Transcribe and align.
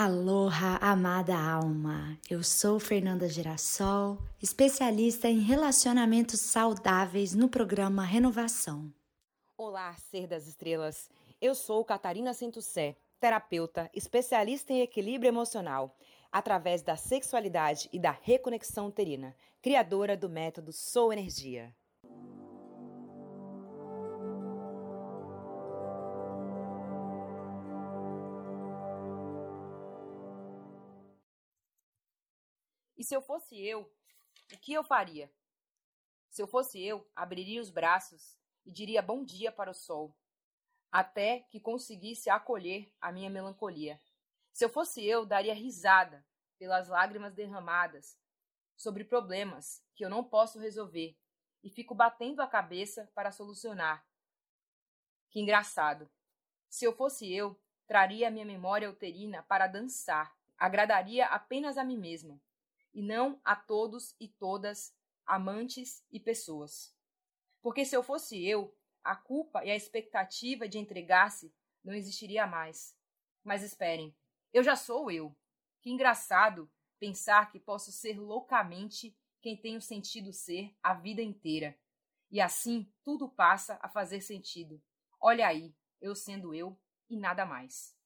Aloha, 0.00 0.76
amada 0.80 1.36
alma! 1.36 2.16
Eu 2.30 2.40
sou 2.44 2.78
Fernanda 2.78 3.28
Girassol, 3.28 4.16
especialista 4.40 5.28
em 5.28 5.40
relacionamentos 5.40 6.38
saudáveis 6.38 7.34
no 7.34 7.48
programa 7.48 8.04
Renovação. 8.04 8.94
Olá, 9.56 9.92
ser 9.94 10.28
das 10.28 10.46
estrelas! 10.46 11.10
Eu 11.40 11.52
sou 11.52 11.84
Catarina 11.84 12.32
Centussé, 12.32 12.94
terapeuta, 13.18 13.90
especialista 13.92 14.72
em 14.72 14.82
equilíbrio 14.82 15.30
emocional, 15.30 15.96
através 16.30 16.80
da 16.80 16.94
sexualidade 16.94 17.88
e 17.92 17.98
da 17.98 18.16
reconexão 18.22 18.86
uterina, 18.86 19.34
criadora 19.60 20.16
do 20.16 20.28
método 20.28 20.72
Sou 20.72 21.12
Energia. 21.12 21.74
Se 33.08 33.16
eu 33.16 33.22
fosse 33.22 33.58
eu, 33.58 33.90
o 34.52 34.58
que 34.58 34.74
eu 34.74 34.84
faria? 34.84 35.32
Se 36.28 36.42
eu 36.42 36.46
fosse 36.46 36.78
eu, 36.78 37.10
abriria 37.16 37.58
os 37.58 37.70
braços 37.70 38.38
e 38.66 38.70
diria 38.70 39.00
bom 39.00 39.24
dia 39.24 39.50
para 39.50 39.70
o 39.70 39.74
sol, 39.74 40.14
até 40.92 41.40
que 41.48 41.58
conseguisse 41.58 42.28
acolher 42.28 42.92
a 43.00 43.10
minha 43.10 43.30
melancolia. 43.30 43.98
Se 44.52 44.62
eu 44.62 44.68
fosse 44.68 45.02
eu, 45.02 45.24
daria 45.24 45.54
risada 45.54 46.22
pelas 46.58 46.88
lágrimas 46.88 47.32
derramadas 47.32 48.20
sobre 48.76 49.04
problemas 49.04 49.82
que 49.94 50.04
eu 50.04 50.10
não 50.10 50.22
posso 50.22 50.58
resolver 50.58 51.16
e 51.64 51.70
fico 51.70 51.94
batendo 51.94 52.42
a 52.42 52.46
cabeça 52.46 53.10
para 53.14 53.32
solucionar. 53.32 54.06
Que 55.30 55.40
engraçado. 55.40 56.10
Se 56.68 56.84
eu 56.84 56.94
fosse 56.94 57.32
eu, 57.32 57.58
traria 57.86 58.28
a 58.28 58.30
minha 58.30 58.44
memória 58.44 58.90
uterina 58.90 59.42
para 59.44 59.66
dançar, 59.66 60.36
agradaria 60.58 61.24
apenas 61.24 61.78
a 61.78 61.84
mim 61.84 61.96
mesma 61.96 62.38
e 62.92 63.02
não 63.02 63.40
a 63.44 63.54
todos 63.54 64.14
e 64.20 64.28
todas, 64.28 64.94
amantes 65.26 66.04
e 66.10 66.18
pessoas. 66.18 66.94
Porque 67.60 67.84
se 67.84 67.96
eu 67.96 68.02
fosse 68.02 68.42
eu, 68.46 68.74
a 69.04 69.14
culpa 69.14 69.64
e 69.64 69.70
a 69.70 69.76
expectativa 69.76 70.68
de 70.68 70.78
entregar-se 70.78 71.54
não 71.84 71.94
existiria 71.94 72.46
mais. 72.46 72.96
Mas 73.44 73.62
esperem, 73.62 74.14
eu 74.52 74.62
já 74.62 74.76
sou 74.76 75.10
eu. 75.10 75.36
Que 75.80 75.90
engraçado 75.90 76.70
pensar 76.98 77.50
que 77.50 77.60
posso 77.60 77.92
ser 77.92 78.18
loucamente 78.18 79.16
quem 79.40 79.56
tenho 79.56 79.80
sentido 79.80 80.32
ser 80.32 80.74
a 80.82 80.94
vida 80.94 81.22
inteira. 81.22 81.78
E 82.30 82.40
assim 82.40 82.92
tudo 83.02 83.28
passa 83.28 83.78
a 83.80 83.88
fazer 83.88 84.20
sentido. 84.20 84.82
Olha 85.20 85.46
aí, 85.46 85.74
eu 86.00 86.14
sendo 86.14 86.54
eu 86.54 86.78
e 87.08 87.16
nada 87.16 87.46
mais. 87.46 87.96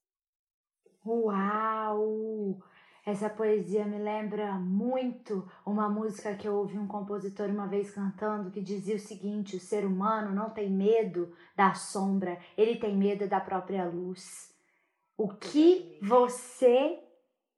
Uau! 1.05 2.61
Essa 3.05 3.29
poesia 3.29 3.83
me 3.83 3.97
lembra 3.97 4.53
muito 4.53 5.45
uma 5.65 5.89
música 5.89 6.35
que 6.35 6.47
eu 6.47 6.55
ouvi 6.55 6.79
um 6.79 6.87
compositor 6.87 7.49
uma 7.49 7.67
vez 7.67 7.91
cantando 7.91 8.49
que 8.49 8.61
dizia 8.61 8.95
o 8.95 8.99
seguinte: 8.99 9.57
o 9.57 9.59
ser 9.59 9.85
humano 9.85 10.33
não 10.33 10.49
tem 10.49 10.71
medo 10.71 11.35
da 11.53 11.73
sombra, 11.73 12.39
ele 12.57 12.77
tem 12.77 12.95
medo 12.95 13.27
da 13.27 13.41
própria 13.41 13.83
luz. 13.83 14.53
O 15.17 15.27
que 15.27 15.99
você 16.01 17.03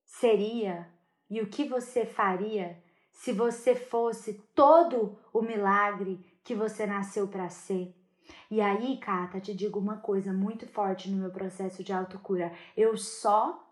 seria 0.03 0.89
e 1.29 1.39
o 1.39 1.47
que 1.47 1.65
você 1.65 2.07
faria 2.07 2.81
se 3.11 3.31
você 3.31 3.75
fosse 3.75 4.33
todo 4.55 5.15
o 5.31 5.43
milagre 5.43 6.25
que 6.43 6.55
você 6.55 6.87
nasceu 6.87 7.27
para 7.27 7.49
ser? 7.49 7.95
E 8.49 8.59
aí, 8.59 8.97
Kata, 8.97 9.39
te 9.39 9.53
digo 9.53 9.79
uma 9.79 9.97
coisa 9.97 10.33
muito 10.33 10.65
forte 10.65 11.07
no 11.07 11.17
meu 11.17 11.29
processo 11.29 11.83
de 11.83 11.93
autocura. 11.93 12.51
Eu 12.75 12.97
só 12.97 13.63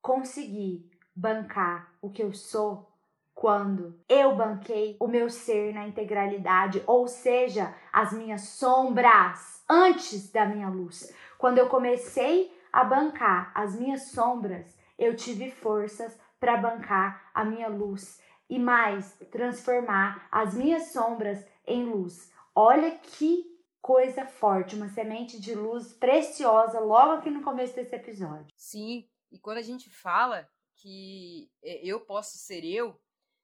consegui 0.00 0.90
bancar 1.20 1.92
o 2.00 2.10
que 2.10 2.22
eu 2.22 2.32
sou 2.32 2.90
quando 3.34 3.98
eu 4.08 4.34
banquei 4.34 4.96
o 4.98 5.06
meu 5.06 5.28
ser 5.28 5.74
na 5.74 5.86
integralidade, 5.86 6.82
ou 6.86 7.06
seja, 7.06 7.74
as 7.92 8.12
minhas 8.12 8.42
sombras 8.42 9.62
antes 9.68 10.30
da 10.32 10.46
minha 10.46 10.68
luz. 10.68 11.14
Quando 11.38 11.58
eu 11.58 11.68
comecei 11.68 12.50
a 12.72 12.84
bancar 12.84 13.52
as 13.54 13.78
minhas 13.78 14.10
sombras, 14.10 14.76
eu 14.98 15.14
tive 15.14 15.50
forças 15.50 16.18
para 16.38 16.56
bancar 16.56 17.30
a 17.34 17.44
minha 17.44 17.68
luz 17.68 18.20
e 18.48 18.58
mais 18.58 19.16
transformar 19.30 20.26
as 20.32 20.54
minhas 20.54 20.92
sombras 20.92 21.44
em 21.66 21.84
luz. 21.84 22.32
Olha 22.54 22.90
que 22.92 23.44
coisa 23.80 24.26
forte, 24.26 24.74
uma 24.74 24.88
semente 24.88 25.40
de 25.40 25.54
luz 25.54 25.92
preciosa 25.92 26.80
logo 26.80 27.12
aqui 27.12 27.30
no 27.30 27.42
começo 27.42 27.74
desse 27.74 27.94
episódio. 27.94 28.46
Sim, 28.56 29.06
e 29.30 29.38
quando 29.38 29.58
a 29.58 29.62
gente 29.62 29.88
fala 29.88 30.48
que 30.80 31.50
é, 31.62 31.84
eu 31.84 32.00
posso 32.00 32.38
ser 32.38 32.64
eu 32.64 32.98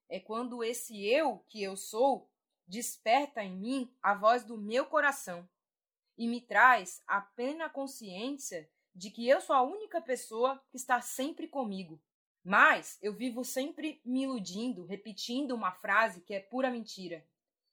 é 0.09 0.19
quando 0.19 0.65
esse 0.65 1.05
eu 1.05 1.45
que 1.49 1.63
eu 1.63 1.77
sou 1.77 2.31
desperta 2.67 3.43
em 3.43 3.57
mim 3.57 3.95
a 4.03 4.15
voz 4.15 4.45
do 4.45 4.57
meu 4.57 4.87
coração 4.87 5.49
e 6.17 6.27
me 6.27 6.41
traz 6.41 7.03
a 7.07 7.21
plena 7.21 7.69
consciência 7.69 8.69
de 8.95 9.11
que 9.11 9.29
eu 9.29 9.41
sou 9.41 9.55
a 9.55 9.63
única 9.63 10.01
pessoa 10.01 10.63
que 10.71 10.77
está 10.77 11.01
sempre 11.01 11.47
comigo. 11.47 12.01
Mas 12.43 12.99
eu 13.03 13.13
vivo 13.13 13.45
sempre 13.45 14.01
me 14.05 14.23
iludindo, 14.23 14.87
repetindo 14.87 15.53
uma 15.53 15.73
frase 15.73 16.23
que 16.23 16.33
é 16.33 16.41
pura 16.41 16.71
mentira. 16.71 17.27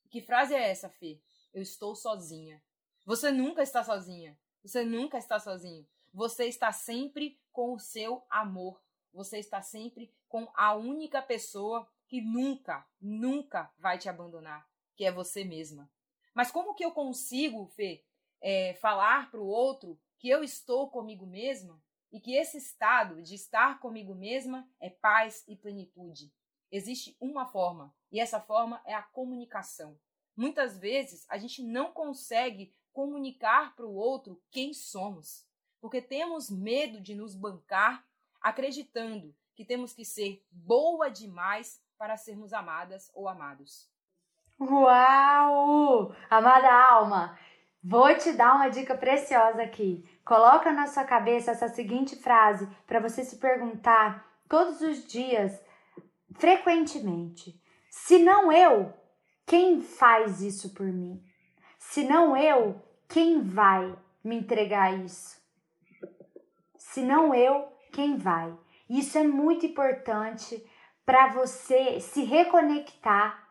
Que 0.10 0.20
frase 0.20 0.54
é 0.54 0.70
essa, 0.70 0.90
Fê? 0.90 1.22
Eu 1.54 1.62
estou 1.62 1.96
sozinha. 1.96 2.62
Você 3.06 3.32
nunca 3.32 3.62
está 3.62 3.84
sozinha. 3.84 4.38
Você 4.64 4.84
nunca 4.84 5.18
está 5.18 5.40
sozinho. 5.40 5.88
Você 6.14 6.46
está 6.46 6.72
sempre 6.72 7.40
com 7.52 7.74
o 7.74 7.80
seu 7.80 8.26
amor 8.30 8.82
você 9.14 9.38
está 9.38 9.62
sempre 9.62 10.12
com 10.28 10.52
a 10.56 10.74
única 10.74 11.22
pessoa 11.22 11.88
que 12.08 12.20
nunca, 12.22 12.86
nunca 13.00 13.72
vai 13.78 13.98
te 13.98 14.10
abandonar, 14.10 14.68
que 14.96 15.06
é 15.06 15.12
você 15.12 15.44
mesma. 15.44 15.90
Mas 16.34 16.52
como 16.52 16.74
que 16.74 16.84
eu 16.84 16.92
consigo, 16.92 17.68
Fê, 17.68 18.04
é, 18.42 18.74
falar 18.76 19.30
para 19.30 19.40
o 19.40 19.48
outro 19.48 20.00
que 20.18 20.28
eu 20.28 20.44
estou 20.44 20.90
comigo 20.90 21.26
mesma 21.26 21.82
e 22.12 22.20
que 22.20 22.36
esse 22.36 22.58
estado 22.58 23.22
de 23.22 23.36
estar 23.36 23.80
comigo 23.80 24.16
mesma 24.16 24.68
é 24.80 24.90
paz 24.90 25.44
e 25.48 25.56
plenitude? 25.56 26.34
Existe 26.72 27.16
uma 27.20 27.46
forma, 27.46 27.96
e 28.12 28.20
essa 28.20 28.40
forma 28.40 28.82
é 28.86 28.96
a 28.96 29.04
comunicação. 29.04 30.00
Muitas 30.36 30.80
vezes 30.80 31.26
a 31.30 31.38
gente 31.38 31.62
não 31.62 31.92
consegue 31.92 32.74
comunicar 32.92 33.76
para 33.76 33.86
o 33.86 33.94
outro 33.94 34.42
quem 34.50 34.74
somos, 34.74 35.48
porque 35.80 36.02
temos 36.02 36.50
medo 36.50 37.00
de 37.00 37.14
nos 37.14 37.36
bancar 37.36 38.08
acreditando 38.44 39.34
que 39.56 39.64
temos 39.64 39.94
que 39.94 40.04
ser 40.04 40.46
boa 40.52 41.10
demais 41.10 41.82
para 41.98 42.18
sermos 42.18 42.52
amadas 42.52 43.10
ou 43.16 43.30
amados. 43.30 43.90
Uau! 44.60 46.14
Amada 46.30 46.72
alma, 46.72 47.40
vou 47.82 48.14
te 48.16 48.34
dar 48.34 48.56
uma 48.56 48.70
dica 48.70 48.96
preciosa 48.96 49.64
aqui. 49.64 50.08
Coloca 50.26 50.72
na 50.72 50.88
sua 50.88 51.06
cabeça 51.06 51.52
essa 51.52 51.70
seguinte 51.70 52.16
frase 52.16 52.68
para 52.86 53.00
você 53.00 53.24
se 53.24 53.38
perguntar 53.38 54.28
todos 54.48 54.82
os 54.82 55.08
dias, 55.08 55.60
frequentemente: 56.36 57.60
se 57.90 58.20
não 58.20 58.52
eu, 58.52 58.94
quem 59.46 59.82
faz 59.82 60.42
isso 60.42 60.74
por 60.74 60.86
mim? 60.86 61.24
Se 61.80 62.04
não 62.04 62.36
eu, 62.38 62.82
quem 63.08 63.42
vai 63.42 63.98
me 64.24 64.36
entregar 64.36 64.94
isso? 64.94 65.42
Se 66.78 67.02
não 67.02 67.34
eu, 67.34 67.73
quem 67.94 68.18
vai. 68.18 68.54
Isso 68.90 69.18
é 69.18 69.24
muito 69.24 69.66
importante 69.66 70.62
para 71.06 71.28
você 71.28 72.00
se 72.00 72.24
reconectar 72.24 73.42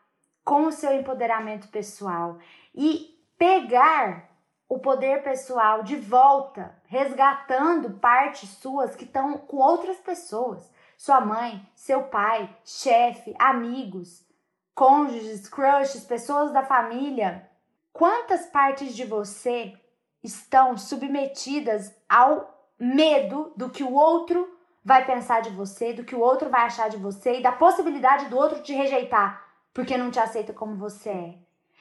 com 0.45 0.67
o 0.67 0.73
seu 0.73 0.93
empoderamento 0.93 1.69
pessoal 1.69 2.39
e 2.75 3.19
pegar 3.39 4.29
o 4.69 4.79
poder 4.79 5.23
pessoal 5.23 5.83
de 5.83 5.97
volta, 5.97 6.75
resgatando 6.87 7.99
partes 7.99 8.49
suas 8.49 8.97
que 8.97 9.05
estão 9.05 9.39
com 9.39 9.59
outras 9.59 9.99
pessoas. 9.99 10.71
Sua 10.97 11.21
mãe, 11.21 11.67
seu 11.75 12.05
pai, 12.05 12.49
chefe, 12.65 13.35
amigos, 13.39 14.27
cônjuges, 14.75 15.49
crushes, 15.49 16.05
pessoas 16.05 16.53
da 16.53 16.63
família. 16.63 17.49
Quantas 17.93 18.47
partes 18.47 18.95
de 18.97 19.05
você 19.05 19.79
estão 20.23 20.79
submetidas 20.79 21.95
ao 22.09 22.52
medo 22.85 23.53
do 23.57 23.71
que 23.71 23.85
o 23.85 23.93
outro 23.93 24.59
vai 24.85 25.07
pensar 25.07 25.41
de 25.41 25.51
você, 25.51 25.93
do 25.93 26.03
que 26.03 26.17
o 26.17 26.21
outro 26.21 26.51
vai 26.51 26.63
achar 26.63 26.91
de 26.91 26.97
você 26.97 27.39
e 27.39 27.43
da 27.43 27.53
possibilidade 27.53 28.27
do 28.27 28.37
outro 28.37 28.61
te 28.61 28.73
rejeitar 28.73 29.41
porque 29.73 29.97
não 29.97 30.11
te 30.11 30.19
aceita 30.19 30.53
como 30.53 30.75
você 30.75 31.09
é. 31.09 31.35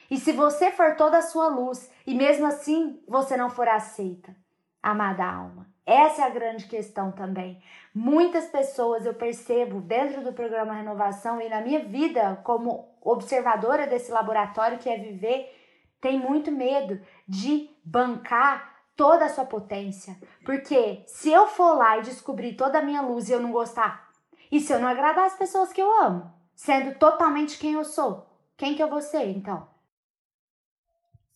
E 0.08 0.16
se 0.16 0.30
você 0.30 0.70
for 0.70 0.94
toda 0.94 1.18
a 1.18 1.22
sua 1.22 1.48
luz 1.48 1.90
e 2.06 2.14
mesmo 2.14 2.46
assim 2.46 3.02
você 3.08 3.36
não 3.36 3.50
for 3.50 3.68
aceita, 3.68 4.32
amada 4.80 5.24
alma. 5.24 5.66
Essa 5.84 6.22
é 6.22 6.24
a 6.26 6.30
grande 6.30 6.66
questão 6.66 7.10
também. 7.10 7.60
Muitas 7.92 8.46
pessoas 8.46 9.04
eu 9.04 9.12
percebo 9.12 9.80
dentro 9.80 10.22
do 10.22 10.32
programa 10.32 10.74
Renovação 10.74 11.40
e 11.40 11.48
na 11.48 11.60
minha 11.60 11.80
vida 11.80 12.40
como 12.44 12.88
observadora 13.00 13.88
desse 13.88 14.12
laboratório 14.12 14.78
que 14.78 14.88
é 14.88 14.96
viver, 14.96 15.52
tem 16.00 16.16
muito 16.16 16.52
medo 16.52 17.00
de 17.26 17.68
bancar 17.84 18.71
toda 18.96 19.26
a 19.26 19.28
sua 19.28 19.44
potência. 19.44 20.16
Porque 20.44 21.04
se 21.06 21.30
eu 21.30 21.46
for 21.46 21.74
lá 21.74 21.98
e 21.98 22.02
descobrir 22.02 22.56
toda 22.56 22.78
a 22.78 22.82
minha 22.82 23.02
luz 23.02 23.28
e 23.28 23.32
eu 23.32 23.40
não 23.40 23.52
gostar, 23.52 24.12
e 24.50 24.60
se 24.60 24.72
eu 24.72 24.78
não 24.78 24.88
agradar 24.88 25.26
as 25.26 25.36
pessoas 25.36 25.72
que 25.72 25.80
eu 25.80 25.90
amo, 26.02 26.32
sendo 26.54 26.98
totalmente 26.98 27.58
quem 27.58 27.72
eu 27.72 27.84
sou, 27.84 28.26
quem 28.56 28.74
que 28.76 28.82
eu 28.82 28.88
vou 28.88 29.00
ser, 29.00 29.26
então? 29.28 29.68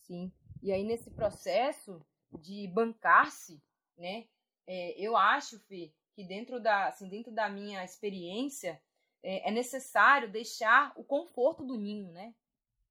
Sim. 0.03 0.33
E 0.63 0.73
aí, 0.73 0.85
nesse 0.85 1.11
processo 1.11 2.01
de 2.33 2.69
bancar-se, 2.69 3.63
né? 3.97 4.27
É, 4.67 5.01
eu 5.01 5.17
acho, 5.17 5.59
Fê, 5.61 5.93
que 6.15 6.25
dentro 6.25 6.61
da, 6.61 6.89
assim, 6.89 7.09
dentro 7.09 7.33
da 7.33 7.49
minha 7.49 7.85
experiência, 7.85 8.81
é, 9.23 9.49
é 9.49 9.53
necessário 9.53 10.31
deixar 10.31 10.93
o 10.97 11.05
conforto 11.05 11.65
do 11.65 11.77
ninho, 11.77 12.13
né? 12.13 12.35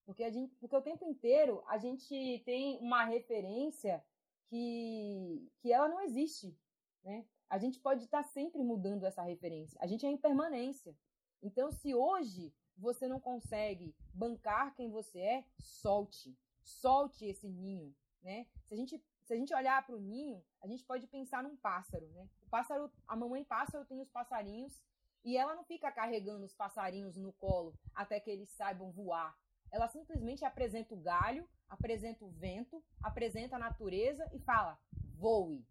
Porque, 0.05 0.23
a 0.23 0.29
gente, 0.29 0.53
porque 0.55 0.75
o 0.75 0.81
tempo 0.81 1.05
inteiro 1.05 1.63
a 1.67 1.77
gente 1.77 2.41
tem 2.45 2.77
uma 2.79 3.03
referência 3.03 4.03
que, 4.47 5.51
que 5.59 5.71
ela 5.71 5.87
não 5.87 6.01
existe, 6.01 6.57
né? 7.03 7.25
A 7.49 7.57
gente 7.57 7.79
pode 7.79 8.03
estar 8.03 8.23
sempre 8.23 8.63
mudando 8.63 9.05
essa 9.05 9.21
referência. 9.21 9.77
A 9.81 9.87
gente 9.87 10.05
é 10.05 10.09
impermanência. 10.09 10.95
Então, 11.41 11.71
se 11.71 11.93
hoje 11.93 12.53
você 12.77 13.07
não 13.07 13.19
consegue 13.19 13.95
bancar 14.13 14.73
quem 14.75 14.89
você 14.89 15.19
é, 15.19 15.45
solte. 15.59 16.37
Solte 16.63 17.25
esse 17.25 17.47
ninho, 17.47 17.95
né? 18.21 18.47
Se 18.65 18.73
a 18.73 18.77
gente, 18.77 19.03
se 19.23 19.33
a 19.33 19.37
gente 19.37 19.53
olhar 19.53 19.85
para 19.85 19.95
o 19.95 19.99
ninho, 19.99 20.43
a 20.61 20.67
gente 20.67 20.83
pode 20.83 21.05
pensar 21.07 21.43
num 21.43 21.55
pássaro, 21.55 22.07
né? 22.09 22.27
O 22.41 22.49
pássaro, 22.49 22.91
a 23.07 23.15
mamãe 23.15 23.43
pássaro 23.43 23.85
tem 23.85 24.01
os 24.01 24.09
passarinhos 24.09 24.83
e 25.23 25.37
ela 25.37 25.55
não 25.55 25.63
fica 25.63 25.91
carregando 25.91 26.45
os 26.45 26.53
passarinhos 26.53 27.15
no 27.15 27.31
colo 27.33 27.77
até 27.93 28.19
que 28.19 28.29
eles 28.29 28.49
saibam 28.49 28.91
voar. 28.91 29.37
Ela 29.75 29.89
simplesmente 29.89 30.45
apresenta 30.45 30.93
o 30.93 31.01
galho, 31.01 31.45
apresenta 31.67 32.23
o 32.23 32.29
vento, 32.29 32.81
apresenta 33.03 33.57
a 33.57 33.59
natureza 33.59 34.25
e 34.31 34.39
fala: 34.39 34.79
voe. 35.19 35.67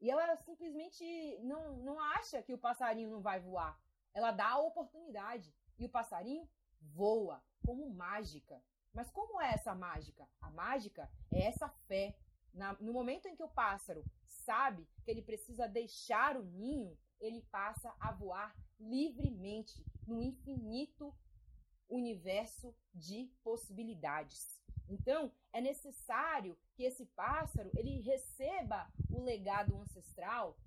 E 0.00 0.10
ela 0.10 0.34
simplesmente 0.38 1.04
não, 1.42 1.76
não 1.82 2.00
acha 2.00 2.42
que 2.42 2.54
o 2.54 2.58
passarinho 2.58 3.10
não 3.10 3.20
vai 3.20 3.38
voar. 3.40 3.78
Ela 4.14 4.32
dá 4.32 4.48
a 4.48 4.58
oportunidade. 4.58 5.54
E 5.78 5.84
o 5.84 5.88
passarinho 5.90 6.48
voa, 6.80 7.44
como 7.62 7.90
mágica. 7.90 8.64
Mas 8.90 9.10
como 9.10 9.38
é 9.38 9.52
essa 9.52 9.74
mágica? 9.74 10.26
A 10.40 10.50
mágica 10.50 11.10
é 11.30 11.42
essa 11.42 11.68
fé. 11.86 12.16
Na, 12.54 12.72
no 12.80 12.94
momento 12.94 13.28
em 13.28 13.36
que 13.36 13.42
o 13.42 13.48
pássaro 13.48 14.02
sabe 14.24 14.88
que 15.04 15.10
ele 15.10 15.20
precisa 15.20 15.68
deixar 15.68 16.38
o 16.38 16.42
ninho, 16.42 16.96
ele 17.20 17.42
passa 17.50 17.94
a 18.00 18.12
voar 18.12 18.56
livremente 18.80 19.84
no 20.06 20.22
infinito 20.22 21.14
universo 21.88 22.74
de 22.92 23.30
possibilidades. 23.42 24.60
Então, 24.88 25.32
é 25.52 25.60
necessário 25.60 26.56
que 26.74 26.84
esse 26.84 27.06
pássaro 27.06 27.70
ele 27.74 28.00
receba 28.00 28.92
o 29.10 29.22
legado 29.22 29.76
ancestral, 29.76 30.58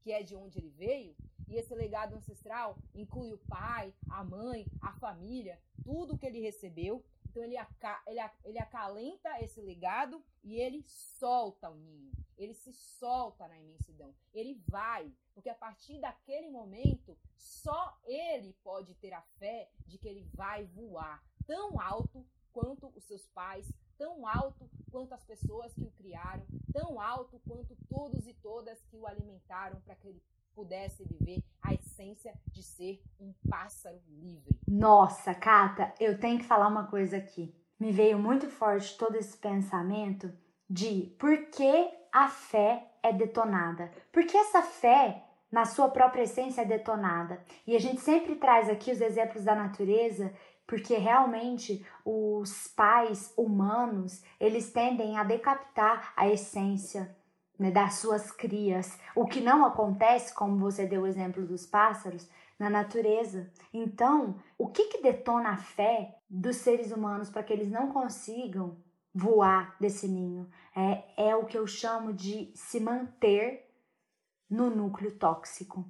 que 0.00 0.12
é 0.12 0.22
de 0.22 0.36
onde 0.36 0.58
ele 0.58 0.70
veio, 0.70 1.16
e 1.48 1.56
esse 1.56 1.74
legado 1.74 2.14
ancestral 2.14 2.78
inclui 2.94 3.32
o 3.32 3.38
pai, 3.38 3.94
a 4.10 4.24
mãe, 4.24 4.66
a 4.80 4.92
família, 4.92 5.60
tudo 5.84 6.18
que 6.18 6.26
ele 6.26 6.40
recebeu. 6.40 7.04
Então 7.28 7.42
ele, 7.44 7.56
aca 7.56 8.02
ele, 8.06 8.20
ele 8.44 8.58
acalenta 8.58 9.40
esse 9.40 9.60
legado 9.60 10.24
e 10.42 10.56
ele 10.56 10.82
solta 10.86 11.70
o 11.70 11.76
ninho. 11.76 12.10
Ele 12.36 12.54
se 12.54 12.72
solta 12.72 13.46
na 13.46 13.58
imensidão. 13.58 14.14
Ele 14.32 14.54
vai, 14.68 15.12
porque 15.34 15.48
a 15.48 15.54
partir 15.54 16.00
daquele 16.00 16.50
momento, 16.50 17.16
só 17.36 17.98
ele 18.04 18.54
pode 18.62 18.94
ter 18.94 19.12
a 19.12 19.22
fé 19.38 19.70
de 19.86 19.98
que 19.98 20.08
ele 20.08 20.28
vai 20.34 20.64
voar 20.66 21.22
tão 21.46 21.80
alto 21.80 22.26
quanto 22.52 22.92
os 22.96 23.04
seus 23.04 23.26
pais, 23.28 23.70
tão 23.98 24.26
alto 24.26 24.68
quanto 24.90 25.12
as 25.12 25.24
pessoas 25.24 25.74
que 25.74 25.84
o 25.84 25.90
criaram, 25.92 26.46
tão 26.72 27.00
alto 27.00 27.40
quanto 27.46 27.76
todos 27.88 28.26
e 28.26 28.34
todas 28.34 28.82
que 28.84 28.96
o 28.96 29.06
alimentaram 29.06 29.80
para 29.80 29.94
que 29.94 30.08
ele 30.08 30.22
pudesse 30.54 31.04
viver 31.04 31.44
a 31.62 31.74
essência 31.74 32.34
de 32.46 32.62
ser 32.62 33.02
um 33.20 33.34
pássaro 33.48 34.00
livre. 34.08 34.58
Nossa, 34.66 35.34
Cata, 35.34 35.94
eu 36.00 36.18
tenho 36.18 36.38
que 36.38 36.46
falar 36.46 36.68
uma 36.68 36.86
coisa 36.86 37.18
aqui. 37.18 37.54
Me 37.78 37.92
veio 37.92 38.18
muito 38.18 38.48
forte 38.48 38.96
todo 38.96 39.16
esse 39.16 39.36
pensamento 39.36 40.32
de 40.68 41.14
por 41.18 41.50
que 41.50 41.90
a 42.10 42.28
fé 42.28 42.90
é 43.02 43.12
detonada. 43.12 43.92
Porque 44.10 44.36
essa 44.36 44.62
fé, 44.62 45.25
na 45.50 45.64
sua 45.64 45.88
própria 45.88 46.22
essência, 46.22 46.62
é 46.62 46.64
detonada. 46.64 47.42
E 47.66 47.74
a 47.76 47.80
gente 47.80 48.00
sempre 48.00 48.36
traz 48.36 48.68
aqui 48.68 48.90
os 48.90 49.00
exemplos 49.00 49.44
da 49.44 49.54
natureza 49.54 50.32
porque 50.66 50.96
realmente 50.96 51.86
os 52.04 52.66
pais 52.68 53.32
humanos 53.36 54.22
eles 54.40 54.72
tendem 54.72 55.16
a 55.16 55.22
decapitar 55.22 56.12
a 56.16 56.28
essência 56.28 57.16
né, 57.58 57.70
das 57.70 57.94
suas 57.94 58.30
crias, 58.30 58.98
o 59.14 59.24
que 59.24 59.40
não 59.40 59.64
acontece, 59.64 60.34
como 60.34 60.58
você 60.58 60.84
deu 60.84 61.02
o 61.02 61.06
exemplo 61.06 61.46
dos 61.46 61.64
pássaros, 61.64 62.28
na 62.58 62.68
natureza. 62.68 63.50
Então, 63.72 64.36
o 64.58 64.68
que, 64.68 64.88
que 64.88 65.02
detona 65.02 65.50
a 65.50 65.56
fé 65.56 66.18
dos 66.28 66.56
seres 66.56 66.90
humanos 66.90 67.30
para 67.30 67.42
que 67.42 67.52
eles 67.52 67.70
não 67.70 67.92
consigam 67.92 68.76
voar 69.14 69.76
desse 69.78 70.08
ninho? 70.08 70.48
É, 70.74 71.28
é 71.28 71.36
o 71.36 71.44
que 71.44 71.56
eu 71.56 71.66
chamo 71.66 72.12
de 72.12 72.50
se 72.54 72.80
manter 72.80 73.65
no 74.48 74.70
núcleo 74.70 75.12
tóxico. 75.12 75.84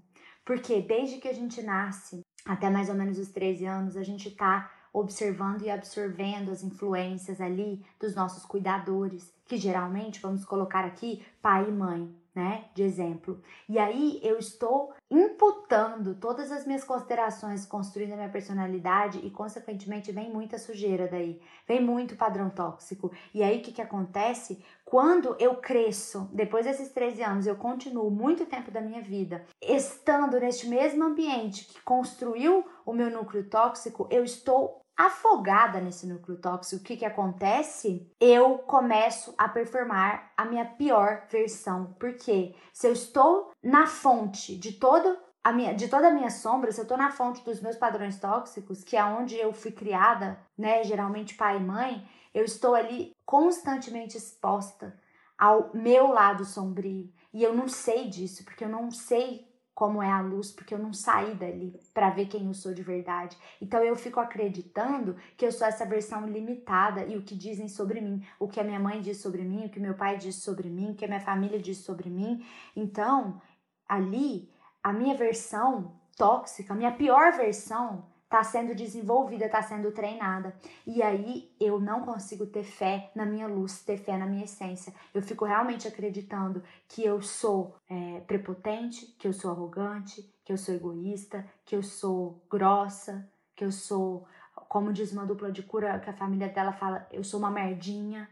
Porque 0.44 0.80
desde 0.80 1.18
que 1.18 1.28
a 1.28 1.32
gente 1.32 1.62
nasce, 1.62 2.20
até 2.44 2.70
mais 2.70 2.88
ou 2.88 2.94
menos 2.94 3.18
os 3.18 3.30
13 3.30 3.66
anos, 3.66 3.96
a 3.96 4.02
gente 4.02 4.28
está 4.28 4.70
observando 4.92 5.62
e 5.62 5.70
absorvendo 5.70 6.50
as 6.50 6.62
influências 6.62 7.40
ali 7.40 7.84
dos 8.00 8.14
nossos 8.14 8.46
cuidadores, 8.46 9.32
que 9.44 9.58
geralmente 9.58 10.20
vamos 10.20 10.44
colocar 10.44 10.84
aqui 10.84 11.22
pai 11.42 11.68
e 11.68 11.72
mãe, 11.72 12.14
né, 12.36 12.66
de 12.74 12.82
exemplo. 12.82 13.42
E 13.66 13.78
aí 13.78 14.20
eu 14.22 14.38
estou 14.38 14.92
imputando 15.10 16.14
todas 16.16 16.52
as 16.52 16.66
minhas 16.66 16.84
considerações, 16.84 17.64
construindo 17.64 18.12
a 18.12 18.16
minha 18.16 18.28
personalidade 18.28 19.20
e 19.24 19.30
consequentemente 19.30 20.12
vem 20.12 20.30
muita 20.30 20.58
sujeira 20.58 21.08
daí, 21.08 21.40
vem 21.66 21.82
muito 21.82 22.14
padrão 22.14 22.50
tóxico. 22.50 23.10
E 23.32 23.42
aí 23.42 23.58
o 23.58 23.62
que 23.62 23.72
que 23.72 23.80
acontece? 23.80 24.62
Quando 24.84 25.34
eu 25.40 25.56
cresço, 25.56 26.28
depois 26.30 26.66
desses 26.66 26.90
13 26.90 27.22
anos, 27.22 27.46
eu 27.46 27.56
continuo 27.56 28.10
muito 28.10 28.44
tempo 28.44 28.70
da 28.70 28.82
minha 28.82 29.00
vida 29.00 29.42
estando 29.62 30.38
neste 30.38 30.68
mesmo 30.68 31.04
ambiente 31.04 31.64
que 31.64 31.80
construiu 31.80 32.66
o 32.84 32.92
meu 32.92 33.10
núcleo 33.10 33.48
tóxico, 33.48 34.06
eu 34.10 34.22
estou 34.22 34.85
afogada 34.96 35.80
nesse 35.80 36.06
núcleo 36.06 36.38
tóxico, 36.38 36.82
o 36.82 36.84
que, 36.84 36.96
que 36.96 37.04
acontece? 37.04 38.10
Eu 38.18 38.58
começo 38.58 39.34
a 39.36 39.48
performar 39.48 40.32
a 40.36 40.44
minha 40.44 40.64
pior 40.64 41.26
versão. 41.30 41.94
Porque 41.98 42.54
se 42.72 42.86
eu 42.86 42.92
estou 42.92 43.50
na 43.62 43.86
fonte 43.86 44.56
de 44.56 44.72
todo 44.72 45.18
minha, 45.52 45.74
de 45.74 45.88
toda 45.88 46.08
a 46.08 46.12
minha 46.12 46.30
sombra, 46.30 46.72
se 46.72 46.80
eu 46.80 46.82
estou 46.82 46.98
na 46.98 47.10
fonte 47.10 47.44
dos 47.44 47.60
meus 47.60 47.76
padrões 47.76 48.18
tóxicos, 48.18 48.82
que 48.82 48.96
é 48.96 49.04
onde 49.04 49.36
eu 49.36 49.52
fui 49.52 49.70
criada, 49.70 50.38
né, 50.56 50.82
geralmente 50.82 51.34
pai 51.34 51.58
e 51.58 51.60
mãe, 51.60 52.08
eu 52.34 52.44
estou 52.44 52.74
ali 52.74 53.12
constantemente 53.24 54.16
exposta 54.16 54.98
ao 55.38 55.70
meu 55.74 56.08
lado 56.08 56.44
sombrio. 56.44 57.12
E 57.32 57.42
eu 57.42 57.54
não 57.54 57.68
sei 57.68 58.08
disso, 58.08 58.44
porque 58.44 58.64
eu 58.64 58.68
não 58.68 58.90
sei 58.90 59.46
como 59.76 60.02
é 60.02 60.10
a 60.10 60.22
luz, 60.22 60.50
porque 60.50 60.72
eu 60.72 60.78
não 60.78 60.94
saí 60.94 61.34
dali 61.34 61.78
para 61.92 62.08
ver 62.08 62.28
quem 62.28 62.46
eu 62.46 62.54
sou 62.54 62.72
de 62.72 62.82
verdade. 62.82 63.36
Então 63.60 63.84
eu 63.84 63.94
fico 63.94 64.18
acreditando 64.18 65.14
que 65.36 65.44
eu 65.44 65.52
sou 65.52 65.66
essa 65.66 65.84
versão 65.84 66.26
limitada 66.26 67.04
e 67.04 67.14
o 67.14 67.22
que 67.22 67.34
dizem 67.34 67.68
sobre 67.68 68.00
mim, 68.00 68.26
o 68.40 68.48
que 68.48 68.58
a 68.58 68.64
minha 68.64 68.80
mãe 68.80 69.02
diz 69.02 69.18
sobre 69.18 69.42
mim, 69.42 69.66
o 69.66 69.68
que 69.68 69.78
meu 69.78 69.92
pai 69.92 70.16
diz 70.16 70.36
sobre 70.36 70.70
mim, 70.70 70.92
o 70.92 70.94
que 70.94 71.04
a 71.04 71.08
minha 71.08 71.20
família 71.20 71.60
diz 71.60 71.76
sobre 71.76 72.08
mim. 72.08 72.42
Então, 72.74 73.38
ali, 73.86 74.50
a 74.82 74.94
minha 74.94 75.14
versão 75.14 75.92
tóxica, 76.16 76.72
a 76.72 76.76
minha 76.76 76.92
pior 76.92 77.36
versão, 77.36 78.06
está 78.36 78.44
sendo 78.44 78.74
desenvolvida, 78.74 79.46
está 79.46 79.62
sendo 79.62 79.90
treinada. 79.90 80.54
E 80.86 81.02
aí 81.02 81.50
eu 81.58 81.80
não 81.80 82.02
consigo 82.02 82.44
ter 82.44 82.64
fé 82.64 83.10
na 83.14 83.24
minha 83.24 83.46
luz, 83.46 83.82
ter 83.82 83.96
fé 83.96 84.18
na 84.18 84.26
minha 84.26 84.44
essência. 84.44 84.92
Eu 85.14 85.22
fico 85.22 85.46
realmente 85.46 85.88
acreditando 85.88 86.62
que 86.86 87.02
eu 87.02 87.22
sou 87.22 87.74
é, 87.88 88.20
prepotente, 88.20 89.06
que 89.18 89.26
eu 89.26 89.32
sou 89.32 89.50
arrogante, 89.50 90.22
que 90.44 90.52
eu 90.52 90.58
sou 90.58 90.74
egoísta, 90.74 91.46
que 91.64 91.74
eu 91.74 91.82
sou 91.82 92.42
grossa, 92.50 93.26
que 93.54 93.64
eu 93.64 93.72
sou, 93.72 94.26
como 94.68 94.92
diz 94.92 95.12
uma 95.12 95.24
dupla 95.24 95.50
de 95.50 95.62
cura, 95.62 95.98
que 95.98 96.10
a 96.10 96.16
família 96.16 96.48
dela 96.50 96.72
fala, 96.72 97.06
eu 97.10 97.24
sou 97.24 97.40
uma 97.40 97.50
merdinha, 97.50 98.28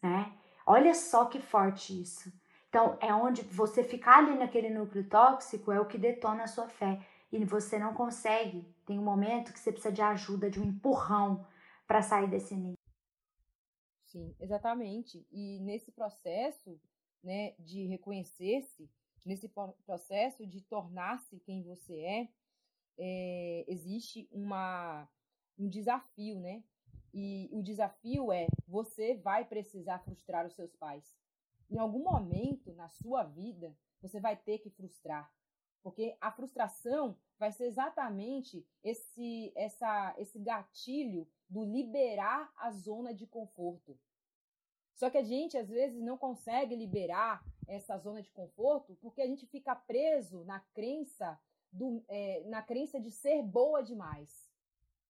né? 0.00 0.32
Olha 0.64 0.94
só 0.94 1.24
que 1.24 1.40
forte 1.40 2.00
isso. 2.00 2.32
Então, 2.68 2.96
é 3.00 3.12
onde 3.12 3.42
você 3.42 3.82
ficar 3.82 4.18
ali 4.18 4.38
naquele 4.38 4.70
núcleo 4.70 5.04
tóxico 5.04 5.72
é 5.72 5.80
o 5.80 5.84
que 5.84 5.98
detona 5.98 6.44
a 6.44 6.46
sua 6.46 6.68
fé 6.68 7.00
e 7.32 7.44
você 7.44 7.78
não 7.78 7.94
consegue, 7.94 8.66
tem 8.92 8.98
um 8.98 9.04
momento 9.04 9.54
que 9.54 9.58
você 9.58 9.72
precisa 9.72 9.92
de 9.92 10.02
ajuda, 10.02 10.50
de 10.50 10.60
um 10.60 10.64
empurrão 10.64 11.46
para 11.86 12.02
sair 12.02 12.28
desse 12.28 12.54
nível. 12.54 12.76
Sim, 14.04 14.36
exatamente. 14.38 15.26
E 15.30 15.60
nesse 15.60 15.90
processo, 15.90 16.78
né, 17.22 17.54
de 17.58 17.86
reconhecer-se, 17.86 18.90
nesse 19.24 19.48
processo 19.86 20.46
de 20.46 20.60
tornar-se 20.60 21.40
quem 21.40 21.62
você 21.62 22.00
é, 22.00 22.28
é, 22.98 23.64
existe 23.66 24.28
uma, 24.30 25.08
um 25.58 25.66
desafio, 25.66 26.38
né? 26.38 26.62
E 27.14 27.48
o 27.50 27.62
desafio 27.62 28.30
é 28.30 28.46
você 28.68 29.14
vai 29.14 29.46
precisar 29.46 30.00
frustrar 30.00 30.46
os 30.46 30.54
seus 30.54 30.74
pais. 30.76 31.16
em 31.70 31.78
algum 31.78 32.04
momento 32.04 32.74
na 32.74 32.88
sua 32.90 33.22
vida 33.22 33.74
você 34.02 34.20
vai 34.20 34.36
ter 34.36 34.58
que 34.58 34.68
frustrar. 34.68 35.32
Porque 35.82 36.16
a 36.20 36.30
frustração 36.30 37.16
vai 37.42 37.50
ser 37.50 37.64
exatamente 37.64 38.64
esse, 38.84 39.52
essa, 39.56 40.14
esse 40.16 40.38
gatilho 40.38 41.26
do 41.50 41.64
liberar 41.64 42.52
a 42.56 42.70
zona 42.70 43.12
de 43.12 43.26
conforto. 43.26 43.98
Só 44.94 45.10
que 45.10 45.18
a 45.18 45.24
gente, 45.24 45.58
às 45.58 45.68
vezes, 45.68 46.00
não 46.00 46.16
consegue 46.16 46.76
liberar 46.76 47.44
essa 47.66 47.98
zona 47.98 48.22
de 48.22 48.30
conforto 48.30 48.96
porque 49.02 49.20
a 49.20 49.26
gente 49.26 49.44
fica 49.44 49.74
preso 49.74 50.44
na 50.44 50.60
crença, 50.72 51.36
do, 51.72 52.04
é, 52.06 52.44
na 52.46 52.62
crença 52.62 53.00
de 53.00 53.10
ser 53.10 53.42
boa 53.42 53.82
demais. 53.82 54.48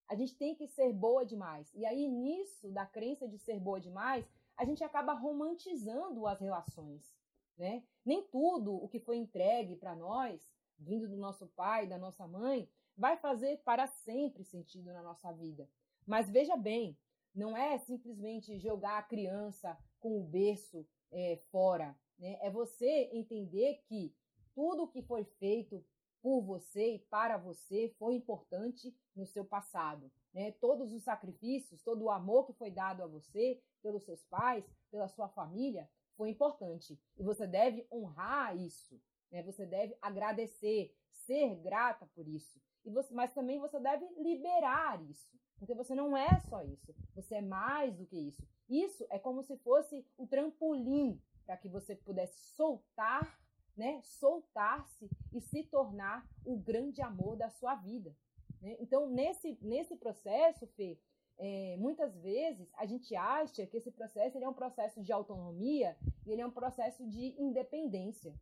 A 0.08 0.14
gente 0.14 0.34
tem 0.34 0.54
que 0.54 0.66
ser 0.66 0.90
boa 0.90 1.26
demais. 1.26 1.70
E 1.74 1.84
aí, 1.84 2.08
nisso, 2.08 2.70
da 2.70 2.86
crença 2.86 3.28
de 3.28 3.36
ser 3.36 3.60
boa 3.60 3.78
demais, 3.78 4.26
a 4.56 4.64
gente 4.64 4.82
acaba 4.82 5.12
romantizando 5.12 6.26
as 6.26 6.40
relações. 6.40 7.20
Né? 7.58 7.82
Nem 8.06 8.22
tudo 8.22 8.74
o 8.74 8.88
que 8.88 8.98
foi 8.98 9.18
entregue 9.18 9.76
para 9.76 9.94
nós, 9.94 10.51
vindo 10.78 11.08
do 11.08 11.16
nosso 11.16 11.46
pai, 11.48 11.86
da 11.86 11.98
nossa 11.98 12.26
mãe, 12.26 12.68
vai 12.96 13.16
fazer 13.16 13.58
para 13.64 13.86
sempre 13.86 14.44
sentido 14.44 14.92
na 14.92 15.02
nossa 15.02 15.32
vida. 15.32 15.68
Mas 16.06 16.30
veja 16.30 16.56
bem, 16.56 16.98
não 17.34 17.56
é 17.56 17.78
simplesmente 17.78 18.58
jogar 18.58 18.98
a 18.98 19.02
criança 19.02 19.78
com 20.00 20.18
o 20.18 20.24
berço 20.24 20.86
é, 21.10 21.40
fora. 21.50 21.96
Né? 22.18 22.38
É 22.40 22.50
você 22.50 23.10
entender 23.12 23.82
que 23.86 24.14
tudo 24.54 24.88
que 24.88 25.02
foi 25.02 25.24
feito 25.24 25.84
por 26.20 26.42
você 26.42 26.94
e 26.94 26.98
para 26.98 27.36
você 27.36 27.94
foi 27.98 28.14
importante 28.14 28.94
no 29.14 29.26
seu 29.26 29.44
passado. 29.44 30.10
Né? 30.32 30.52
Todos 30.52 30.92
os 30.92 31.02
sacrifícios, 31.02 31.82
todo 31.82 32.02
o 32.02 32.10
amor 32.10 32.46
que 32.46 32.52
foi 32.52 32.70
dado 32.70 33.02
a 33.02 33.06
você, 33.06 33.60
pelos 33.82 34.04
seus 34.04 34.22
pais, 34.24 34.64
pela 34.90 35.08
sua 35.08 35.28
família, 35.28 35.88
foi 36.16 36.30
importante. 36.30 37.00
E 37.18 37.22
você 37.22 37.46
deve 37.46 37.86
honrar 37.90 38.56
isso. 38.56 39.00
Né? 39.32 39.42
Você 39.42 39.66
deve 39.66 39.96
agradecer, 40.00 40.94
ser 41.10 41.56
grata 41.56 42.06
por 42.14 42.28
isso. 42.28 42.60
E 42.84 42.90
você, 42.90 43.12
mas 43.14 43.32
também 43.32 43.58
você 43.58 43.80
deve 43.80 44.06
liberar 44.18 45.02
isso. 45.08 45.32
Porque 45.58 45.74
você 45.74 45.94
não 45.94 46.16
é 46.16 46.40
só 46.48 46.62
isso. 46.62 46.94
Você 47.14 47.36
é 47.36 47.40
mais 47.40 47.96
do 47.96 48.04
que 48.04 48.18
isso. 48.18 48.46
Isso 48.68 49.06
é 49.10 49.18
como 49.18 49.42
se 49.42 49.56
fosse 49.58 50.04
o 50.18 50.26
trampolim 50.26 51.20
para 51.46 51.56
que 51.56 51.68
você 51.68 51.94
pudesse 51.94 52.36
soltar, 52.54 53.40
né? 53.76 54.00
Soltar-se 54.02 55.08
e 55.32 55.40
se 55.40 55.62
tornar 55.64 56.28
o 56.44 56.56
grande 56.56 57.00
amor 57.00 57.36
da 57.36 57.48
sua 57.48 57.74
vida. 57.76 58.14
Né? 58.60 58.76
Então, 58.80 59.08
nesse, 59.08 59.56
nesse 59.62 59.96
processo, 59.96 60.66
Fê, 60.68 60.98
é, 61.38 61.76
muitas 61.78 62.16
vezes 62.16 62.72
a 62.76 62.86
gente 62.86 63.14
acha 63.14 63.66
que 63.66 63.76
esse 63.76 63.90
processo 63.90 64.36
ele 64.36 64.44
é 64.44 64.48
um 64.48 64.54
processo 64.54 65.02
de 65.02 65.12
autonomia 65.12 65.96
e 66.26 66.32
ele 66.32 66.42
é 66.42 66.46
um 66.46 66.50
processo 66.50 67.06
de 67.08 67.40
independência. 67.40 68.34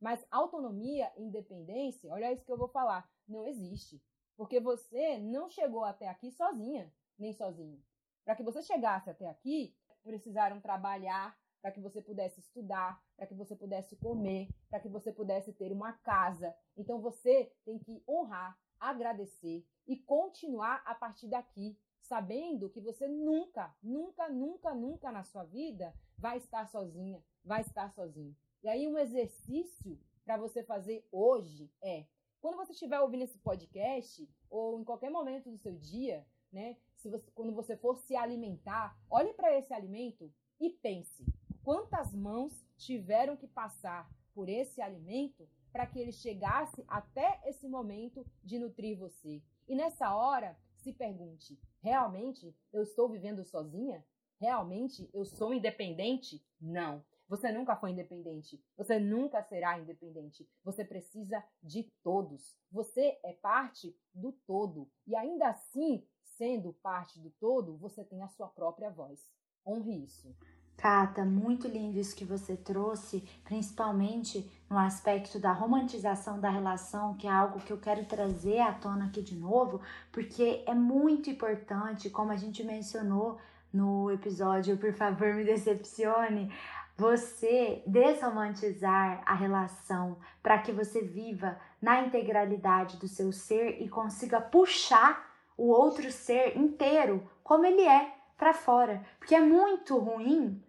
Mas 0.00 0.26
autonomia 0.30 1.12
independência, 1.16 2.12
olha 2.12 2.32
isso 2.32 2.44
que 2.44 2.52
eu 2.52 2.58
vou 2.58 2.68
falar, 2.68 3.08
não 3.26 3.44
existe. 3.44 4.02
Porque 4.36 4.60
você 4.60 5.18
não 5.18 5.48
chegou 5.48 5.84
até 5.84 6.08
aqui 6.08 6.30
sozinha, 6.30 6.92
nem 7.18 7.32
sozinho. 7.32 7.82
Para 8.24 8.36
que 8.36 8.42
você 8.42 8.62
chegasse 8.62 9.08
até 9.08 9.28
aqui, 9.28 9.74
precisaram 10.02 10.60
trabalhar 10.60 11.36
para 11.62 11.72
que 11.72 11.80
você 11.80 12.00
pudesse 12.00 12.40
estudar, 12.40 13.02
para 13.16 13.26
que 13.26 13.34
você 13.34 13.56
pudesse 13.56 13.96
comer, 13.96 14.48
para 14.68 14.78
que 14.78 14.88
você 14.88 15.12
pudesse 15.12 15.52
ter 15.52 15.72
uma 15.72 15.92
casa. 15.94 16.54
Então 16.76 17.00
você 17.00 17.52
tem 17.64 17.78
que 17.78 18.04
honrar, 18.06 18.56
agradecer 18.78 19.66
e 19.86 19.96
continuar 19.96 20.82
a 20.84 20.94
partir 20.94 21.28
daqui, 21.28 21.78
sabendo 22.00 22.70
que 22.70 22.80
você 22.80 23.08
nunca, 23.08 23.74
nunca, 23.82 24.28
nunca, 24.28 24.74
nunca 24.74 25.10
na 25.10 25.24
sua 25.24 25.44
vida 25.44 25.94
vai 26.16 26.36
estar 26.36 26.66
sozinha, 26.66 27.24
vai 27.44 27.62
estar 27.62 27.90
sozinho. 27.90 28.36
E 28.66 28.68
aí 28.68 28.88
um 28.88 28.98
exercício 28.98 29.96
para 30.24 30.36
você 30.36 30.60
fazer 30.60 31.06
hoje 31.12 31.70
é 31.80 32.04
quando 32.40 32.56
você 32.56 32.72
estiver 32.72 32.98
ouvindo 32.98 33.22
esse 33.22 33.38
podcast, 33.38 34.28
ou 34.50 34.80
em 34.80 34.82
qualquer 34.82 35.08
momento 35.08 35.48
do 35.48 35.56
seu 35.56 35.76
dia, 35.76 36.26
né? 36.50 36.76
Se 36.96 37.08
você, 37.08 37.30
quando 37.30 37.54
você 37.54 37.76
for 37.76 37.96
se 37.96 38.16
alimentar, 38.16 38.98
olhe 39.08 39.32
para 39.34 39.56
esse 39.56 39.72
alimento 39.72 40.34
e 40.58 40.68
pense: 40.68 41.24
quantas 41.62 42.12
mãos 42.12 42.66
tiveram 42.76 43.36
que 43.36 43.46
passar 43.46 44.10
por 44.34 44.48
esse 44.48 44.82
alimento 44.82 45.48
para 45.70 45.86
que 45.86 46.00
ele 46.00 46.10
chegasse 46.10 46.84
até 46.88 47.40
esse 47.44 47.68
momento 47.68 48.26
de 48.42 48.58
nutrir 48.58 48.98
você? 48.98 49.44
E 49.68 49.76
nessa 49.76 50.12
hora, 50.12 50.58
se 50.74 50.92
pergunte: 50.92 51.56
realmente 51.80 52.52
eu 52.72 52.82
estou 52.82 53.08
vivendo 53.08 53.44
sozinha? 53.44 54.04
Realmente 54.40 55.08
eu 55.14 55.24
sou 55.24 55.54
independente? 55.54 56.44
Não. 56.60 57.04
Você 57.28 57.50
nunca 57.50 57.74
foi 57.76 57.90
independente. 57.90 58.62
Você 58.76 58.98
nunca 58.98 59.42
será 59.42 59.78
independente. 59.78 60.48
Você 60.64 60.84
precisa 60.84 61.42
de 61.62 61.84
todos. 62.02 62.56
Você 62.70 63.18
é 63.24 63.32
parte 63.32 63.96
do 64.14 64.32
todo. 64.46 64.88
E 65.06 65.16
ainda 65.16 65.48
assim, 65.48 66.06
sendo 66.22 66.72
parte 66.74 67.18
do 67.20 67.30
todo, 67.30 67.76
você 67.76 68.04
tem 68.04 68.22
a 68.22 68.28
sua 68.28 68.48
própria 68.48 68.90
voz. 68.90 69.32
Honre 69.66 70.04
isso. 70.04 70.34
Cata, 70.76 71.24
muito 71.24 71.66
lindo 71.66 71.98
isso 71.98 72.14
que 72.14 72.24
você 72.24 72.54
trouxe, 72.54 73.26
principalmente 73.44 74.48
no 74.68 74.76
aspecto 74.76 75.38
da 75.38 75.50
romantização 75.50 76.38
da 76.38 76.50
relação, 76.50 77.16
que 77.16 77.26
é 77.26 77.30
algo 77.30 77.60
que 77.60 77.72
eu 77.72 77.80
quero 77.80 78.04
trazer 78.04 78.60
à 78.60 78.74
tona 78.74 79.06
aqui 79.06 79.22
de 79.22 79.34
novo, 79.34 79.80
porque 80.12 80.62
é 80.66 80.74
muito 80.74 81.30
importante, 81.30 82.10
como 82.10 82.30
a 82.30 82.36
gente 82.36 82.62
mencionou 82.62 83.38
no 83.72 84.10
episódio 84.10 84.76
Por 84.76 84.92
favor, 84.92 85.34
me 85.34 85.44
decepcione, 85.44 86.52
você 86.96 87.82
desromantizar 87.86 89.22
a 89.26 89.34
relação 89.34 90.18
para 90.42 90.58
que 90.58 90.72
você 90.72 91.02
viva 91.02 91.58
na 91.80 92.00
integralidade 92.00 92.96
do 92.96 93.06
seu 93.06 93.32
ser 93.32 93.82
e 93.82 93.88
consiga 93.88 94.40
puxar 94.40 95.26
o 95.56 95.68
outro 95.68 96.10
ser 96.10 96.56
inteiro 96.56 97.28
como 97.42 97.66
ele 97.66 97.82
é 97.82 98.14
para 98.36 98.54
fora. 98.54 99.04
Porque 99.18 99.34
é 99.34 99.40
muito 99.40 99.98
ruim, 99.98 100.62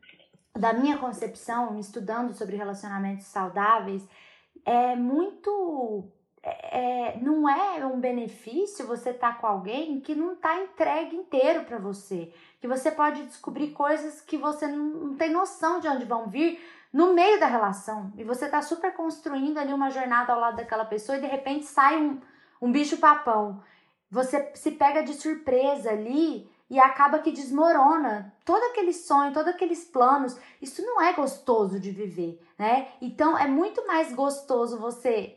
da 0.53 0.74
minha 0.74 0.98
concepção, 0.98 1.79
estudando 1.79 2.34
sobre 2.34 2.55
relacionamentos 2.55 3.27
saudáveis, 3.27 4.07
é 4.65 4.96
muito 4.96 6.12
é, 6.50 7.18
não 7.22 7.50
é 7.50 7.86
um 7.86 8.00
benefício 8.00 8.88
você 8.88 9.12
estar 9.12 9.34
tá 9.34 9.39
com 9.39 9.48
alguém 9.48 10.00
que 10.00 10.16
não 10.16 10.34
está 10.34 10.58
entregue 10.62 11.16
inteiro 11.16 11.66
para 11.66 11.77
você, 11.77 12.32
que 12.60 12.68
você 12.68 12.92
pode 12.92 13.24
descobrir 13.24 13.72
coisas 13.72 14.22
que 14.22 14.38
você 14.38 14.68
não, 14.68 14.86
não, 14.86 15.16
tem 15.16 15.32
noção 15.32 15.80
de 15.80 15.88
onde 15.88 16.06
vão 16.06 16.27
vir 16.27 16.60
no 16.92 17.13
meio 17.13 17.39
da 17.39 17.48
relação 17.48 18.12
e 18.18 18.24
você 18.24 18.46
está 18.46 18.62
super 18.62 18.94
construindo 18.94 19.58
ali 19.58 19.74
uma 19.74 19.89
jornada 19.89 20.34
ao 20.34 20.39
lado 20.39 20.58
daquela 20.58 20.86
pessoa 20.86 21.18
e 21.18 21.22
de 21.22 21.27
repente 21.27 21.66
sai 21.66 21.98
um, 21.98 22.22
um 22.62 22.72
bicho 22.72 22.98
papão, 22.98 23.62
você 24.10 24.51
se 24.56 24.72
pega 24.72 25.04
de 25.04 25.13
surpresa 25.13 25.89
ali 25.89 26.50
e 26.70 26.80
acaba 26.80 27.20
que 27.20 27.32
desmorona 27.32 28.34
todo 28.46 28.62
aquele 28.72 28.94
sonho, 28.94 29.34
todos 29.34 29.54
aqueles 29.54 29.86
planos. 29.86 30.38
Isso 30.62 30.82
não 30.82 31.01
é 31.01 31.13
gostoso 31.13 31.80
de 31.80 31.92
viver, 31.92 32.42
né? 32.58 32.89
Então 33.01 33.38
é 33.38 33.48
muito 33.48 33.86
mais 33.88 34.13
gostoso 34.13 34.77
você 34.77 35.37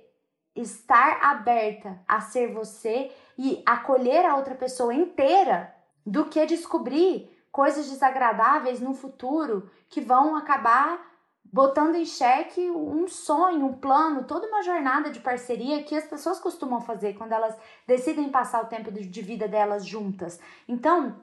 estar 0.54 1.18
aberta 1.22 2.00
a 2.06 2.20
ser 2.20 2.52
você 2.52 3.10
e 3.38 3.62
acolher 3.64 4.26
a 4.26 4.36
outra 4.36 4.54
pessoa 4.54 4.94
inteira 4.94 5.74
do 6.04 6.26
que 6.26 6.44
descobrir 6.46 7.30
coisas 7.52 7.88
desagradáveis 7.88 8.80
no 8.80 8.94
futuro 8.94 9.70
que 9.88 10.00
vão 10.00 10.36
acabar 10.36 11.10
botando 11.52 11.96
em 11.96 12.04
xeque 12.04 12.70
um 12.70 13.08
sonho, 13.08 13.66
um 13.66 13.72
plano, 13.72 14.24
toda 14.24 14.46
uma 14.46 14.62
jornada 14.62 15.10
de 15.10 15.18
parceria 15.18 15.82
que 15.82 15.96
as 15.96 16.04
pessoas 16.04 16.38
costumam 16.38 16.80
fazer 16.80 17.14
quando 17.14 17.32
elas 17.32 17.56
decidem 17.86 18.30
passar 18.30 18.62
o 18.62 18.68
tempo 18.68 18.92
de 18.92 19.22
vida 19.22 19.48
delas 19.48 19.84
juntas. 19.84 20.38
Então, 20.68 21.16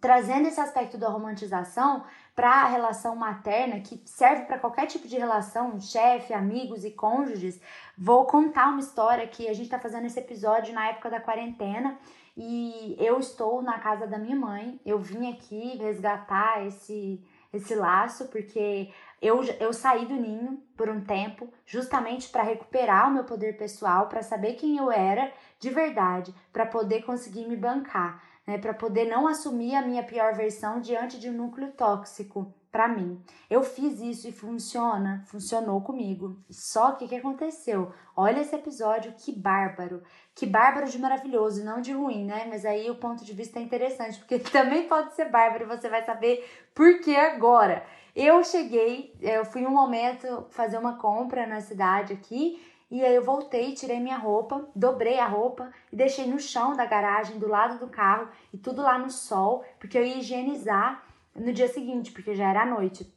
trazendo 0.00 0.48
esse 0.48 0.60
aspecto 0.60 0.96
da 0.96 1.08
romantização 1.08 2.04
para 2.36 2.50
a 2.50 2.68
relação 2.68 3.16
materna, 3.16 3.80
que 3.80 3.98
serve 4.04 4.44
para 4.44 4.58
qualquer 4.58 4.86
tipo 4.86 5.08
de 5.08 5.16
relação, 5.16 5.80
chefe, 5.80 6.34
amigos 6.34 6.84
e 6.84 6.90
cônjuges, 6.90 7.58
vou 7.96 8.26
contar 8.26 8.68
uma 8.68 8.80
história 8.80 9.26
que 9.26 9.48
a 9.48 9.54
gente 9.54 9.64
está 9.64 9.78
fazendo 9.78 10.06
esse 10.06 10.20
episódio 10.20 10.74
na 10.74 10.90
época 10.90 11.08
da 11.08 11.18
quarentena 11.18 11.98
e 12.36 12.94
eu 12.98 13.18
estou 13.18 13.62
na 13.62 13.78
casa 13.78 14.06
da 14.06 14.18
minha 14.18 14.36
mãe. 14.36 14.78
Eu 14.84 14.98
vim 14.98 15.32
aqui 15.32 15.78
resgatar 15.78 16.66
esse 16.66 17.24
esse 17.52 17.74
laço 17.74 18.28
porque 18.28 18.92
eu, 19.22 19.42
eu 19.58 19.72
saí 19.72 20.04
do 20.04 20.14
ninho 20.14 20.62
por 20.76 20.90
um 20.90 21.00
tempo, 21.00 21.48
justamente 21.64 22.28
para 22.28 22.42
recuperar 22.42 23.08
o 23.08 23.14
meu 23.14 23.24
poder 23.24 23.56
pessoal, 23.56 24.08
para 24.08 24.22
saber 24.22 24.54
quem 24.54 24.76
eu 24.76 24.92
era 24.92 25.32
de 25.58 25.70
verdade, 25.70 26.34
para 26.52 26.66
poder 26.66 27.02
conseguir 27.02 27.46
me 27.46 27.56
bancar 27.56 28.22
né, 28.46 28.58
para 28.58 28.72
poder 28.72 29.06
não 29.06 29.26
assumir 29.26 29.74
a 29.74 29.82
minha 29.82 30.02
pior 30.02 30.34
versão 30.34 30.80
diante 30.80 31.18
de 31.18 31.28
um 31.28 31.32
núcleo 31.32 31.72
tóxico 31.72 32.54
para 32.76 32.88
mim. 32.88 33.18
Eu 33.48 33.62
fiz 33.62 34.00
isso 34.00 34.28
e 34.28 34.32
funciona, 34.32 35.24
funcionou 35.26 35.80
comigo. 35.80 36.36
Só 36.50 36.92
que 36.92 37.06
o 37.06 37.08
que 37.08 37.16
aconteceu? 37.16 37.90
Olha 38.14 38.40
esse 38.40 38.54
episódio, 38.54 39.14
que 39.16 39.32
bárbaro. 39.32 40.02
Que 40.34 40.44
bárbaro 40.44 40.86
de 40.86 40.98
maravilhoso, 40.98 41.64
não 41.64 41.80
de 41.80 41.92
ruim, 41.92 42.26
né? 42.26 42.46
Mas 42.50 42.66
aí 42.66 42.90
o 42.90 42.96
ponto 42.96 43.24
de 43.24 43.32
vista 43.32 43.58
é 43.58 43.62
interessante, 43.62 44.18
porque 44.18 44.38
também 44.52 44.86
pode 44.86 45.14
ser 45.14 45.30
bárbaro 45.30 45.64
e 45.64 45.66
você 45.66 45.88
vai 45.88 46.04
saber 46.04 46.46
por 46.74 47.00
que 47.00 47.16
agora. 47.16 47.82
Eu 48.14 48.44
cheguei, 48.44 49.14
eu 49.22 49.44
fui 49.46 49.64
um 49.66 49.70
momento 49.70 50.46
fazer 50.50 50.76
uma 50.76 50.98
compra 50.98 51.46
na 51.46 51.62
cidade 51.62 52.12
aqui 52.12 52.60
e 52.90 53.04
aí 53.04 53.14
eu 53.14 53.24
voltei, 53.24 53.74
tirei 53.74 53.98
minha 53.98 54.16
roupa, 54.16 54.68
dobrei 54.74 55.18
a 55.18 55.26
roupa 55.26 55.72
e 55.92 55.96
deixei 55.96 56.26
no 56.26 56.38
chão 56.38 56.76
da 56.76 56.86
garagem, 56.86 57.38
do 57.38 57.48
lado 57.48 57.78
do 57.80 57.88
carro 57.88 58.28
e 58.52 58.58
tudo 58.58 58.82
lá 58.82 58.96
no 58.96 59.10
sol, 59.10 59.64
porque 59.78 59.98
eu 59.98 60.04
ia 60.04 60.18
higienizar 60.18 61.04
no 61.34 61.52
dia 61.52 61.68
seguinte, 61.68 62.12
porque 62.12 62.34
já 62.34 62.48
era 62.48 62.64
noite. 62.64 63.12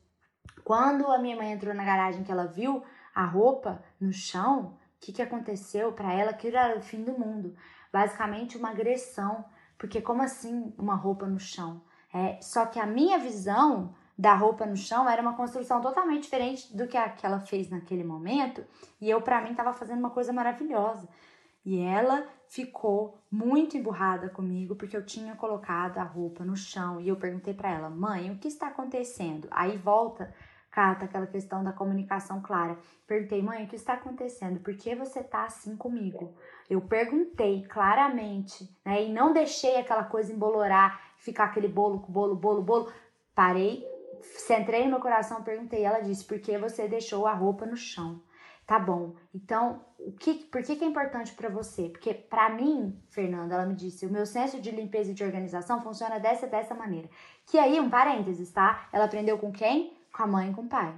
Quando 0.63 1.07
a 1.11 1.19
minha 1.19 1.35
mãe 1.35 1.51
entrou 1.51 1.73
na 1.73 1.83
garagem 1.83 2.23
que 2.23 2.31
ela 2.31 2.47
viu 2.47 2.83
a 3.13 3.25
roupa 3.25 3.83
no 3.99 4.11
chão, 4.11 4.77
o 4.97 4.99
que, 4.99 5.13
que 5.13 5.21
aconteceu 5.21 5.93
para 5.93 6.13
ela? 6.13 6.33
Que 6.33 6.47
era 6.47 6.77
o 6.77 6.81
fim 6.81 7.03
do 7.03 7.17
mundo. 7.17 7.55
Basicamente 7.93 8.57
uma 8.57 8.71
agressão, 8.71 9.45
porque 9.77 10.01
como 10.01 10.21
assim 10.21 10.73
uma 10.77 10.95
roupa 10.95 11.27
no 11.27 11.39
chão? 11.39 11.81
É, 12.13 12.41
só 12.41 12.65
que 12.65 12.79
a 12.79 12.87
minha 12.87 13.19
visão 13.19 13.95
da 14.19 14.35
roupa 14.35 14.65
no 14.65 14.75
chão 14.75 15.09
era 15.09 15.21
uma 15.21 15.33
construção 15.33 15.79
totalmente 15.79 16.23
diferente 16.23 16.75
do 16.75 16.85
que 16.89 16.97
a 16.97 17.07
que 17.07 17.25
ela 17.25 17.39
fez 17.39 17.69
naquele 17.69 18.03
momento, 18.03 18.65
e 18.99 19.09
eu 19.09 19.21
para 19.21 19.39
mim 19.39 19.51
estava 19.51 19.71
fazendo 19.71 19.99
uma 19.99 20.09
coisa 20.09 20.33
maravilhosa. 20.33 21.07
E 21.63 21.79
ela 21.79 22.27
ficou 22.45 23.17
muito 23.31 23.77
emburrada 23.77 24.27
comigo 24.27 24.75
porque 24.75 24.97
eu 24.97 25.05
tinha 25.05 25.35
colocado 25.35 25.99
a 25.99 26.03
roupa 26.03 26.43
no 26.43 26.57
chão 26.57 26.99
e 26.99 27.07
eu 27.07 27.15
perguntei 27.15 27.53
para 27.53 27.69
ela: 27.69 27.89
"Mãe, 27.89 28.29
o 28.29 28.37
que 28.37 28.49
está 28.49 28.67
acontecendo?". 28.67 29.47
Aí 29.51 29.77
volta 29.77 30.33
Cata, 30.71 31.05
aquela 31.05 31.25
questão 31.25 31.63
da 31.63 31.73
comunicação 31.73 32.41
clara. 32.41 32.77
Perguntei, 33.07 33.41
mãe, 33.41 33.65
o 33.65 33.67
que 33.67 33.75
está 33.75 33.93
acontecendo? 33.93 34.59
Por 34.59 34.75
que 34.75 34.93
você 34.93 35.23
tá 35.23 35.45
assim 35.45 35.75
comigo? 35.75 36.35
Eu 36.69 36.79
perguntei 36.79 37.63
claramente, 37.63 38.69
né? 38.85 39.03
E 39.03 39.11
não 39.11 39.33
deixei 39.33 39.77
aquela 39.77 40.03
coisa 40.03 40.31
embolorar, 40.31 41.01
ficar 41.17 41.45
aquele 41.45 41.67
bolo, 41.67 42.05
bolo, 42.07 42.35
bolo, 42.35 42.61
bolo. 42.61 42.93
Parei, 43.33 43.83
centrei 44.21 44.83
no 44.83 44.91
meu 44.91 44.99
coração, 44.99 45.43
perguntei. 45.43 45.83
Ela 45.83 45.99
disse, 45.99 46.25
por 46.25 46.39
que 46.39 46.57
você 46.57 46.87
deixou 46.87 47.25
a 47.27 47.33
roupa 47.33 47.65
no 47.65 47.75
chão? 47.75 48.21
Tá 48.65 48.77
bom. 48.77 49.15
Então, 49.33 49.83
o 49.97 50.11
que, 50.11 50.45
por 50.45 50.61
que, 50.61 50.75
que 50.75 50.83
é 50.83 50.87
importante 50.87 51.33
para 51.33 51.49
você? 51.49 51.89
Porque 51.89 52.13
para 52.13 52.49
mim, 52.49 53.01
Fernanda, 53.09 53.55
ela 53.55 53.65
me 53.65 53.73
disse, 53.73 54.05
o 54.05 54.11
meu 54.11 54.25
senso 54.25 54.61
de 54.61 54.69
limpeza 54.69 55.09
e 55.11 55.13
de 55.15 55.23
organização 55.23 55.81
funciona 55.81 56.19
dessa 56.19 56.45
dessa 56.45 56.75
maneira. 56.75 57.09
Que 57.47 57.57
aí, 57.57 57.79
um 57.79 57.89
parênteses, 57.89 58.51
tá? 58.51 58.87
Ela 58.93 59.05
aprendeu 59.05 59.39
com 59.39 59.51
quem? 59.51 59.97
Com 60.15 60.23
a 60.23 60.27
mãe 60.27 60.51
e 60.51 60.53
com 60.53 60.61
o 60.61 60.69
pai. 60.69 60.93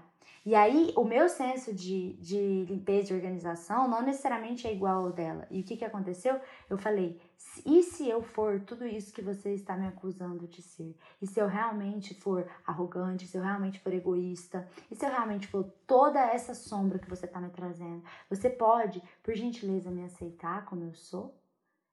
E 0.45 0.53
aí, 0.53 0.91
o 0.97 1.03
meu 1.03 1.29
senso 1.29 1.73
de, 1.73 2.13
de 2.13 2.65
limpeza 2.65 3.13
e 3.13 3.15
organização 3.15 3.87
não 3.87 4.01
necessariamente 4.01 4.67
é 4.67 4.73
igual 4.73 5.05
ao 5.05 5.11
dela. 5.11 5.47
E 5.49 5.61
o 5.61 5.63
que, 5.63 5.77
que 5.77 5.85
aconteceu? 5.85 6.41
Eu 6.69 6.77
falei, 6.77 7.21
e 7.65 7.83
se 7.83 8.09
eu 8.09 8.21
for 8.21 8.59
tudo 8.61 8.85
isso 8.87 9.13
que 9.13 9.21
você 9.21 9.53
está 9.53 9.75
me 9.75 9.87
acusando 9.87 10.47
de 10.47 10.61
ser? 10.61 10.97
E 11.21 11.27
se 11.27 11.39
eu 11.39 11.47
realmente 11.47 12.13
for 12.13 12.49
arrogante? 12.65 13.27
Se 13.27 13.37
eu 13.37 13.43
realmente 13.43 13.79
for 13.79 13.93
egoísta? 13.93 14.67
E 14.89 14.95
se 14.95 15.05
eu 15.05 15.09
realmente 15.09 15.47
for 15.47 15.63
toda 15.85 16.19
essa 16.19 16.53
sombra 16.53 16.99
que 16.99 17.09
você 17.09 17.25
está 17.25 17.39
me 17.39 17.49
trazendo? 17.49 18.03
Você 18.29 18.49
pode, 18.49 19.01
por 19.21 19.35
gentileza, 19.35 19.91
me 19.91 20.03
aceitar 20.03 20.65
como 20.65 20.83
eu 20.83 20.93
sou? 20.93 21.37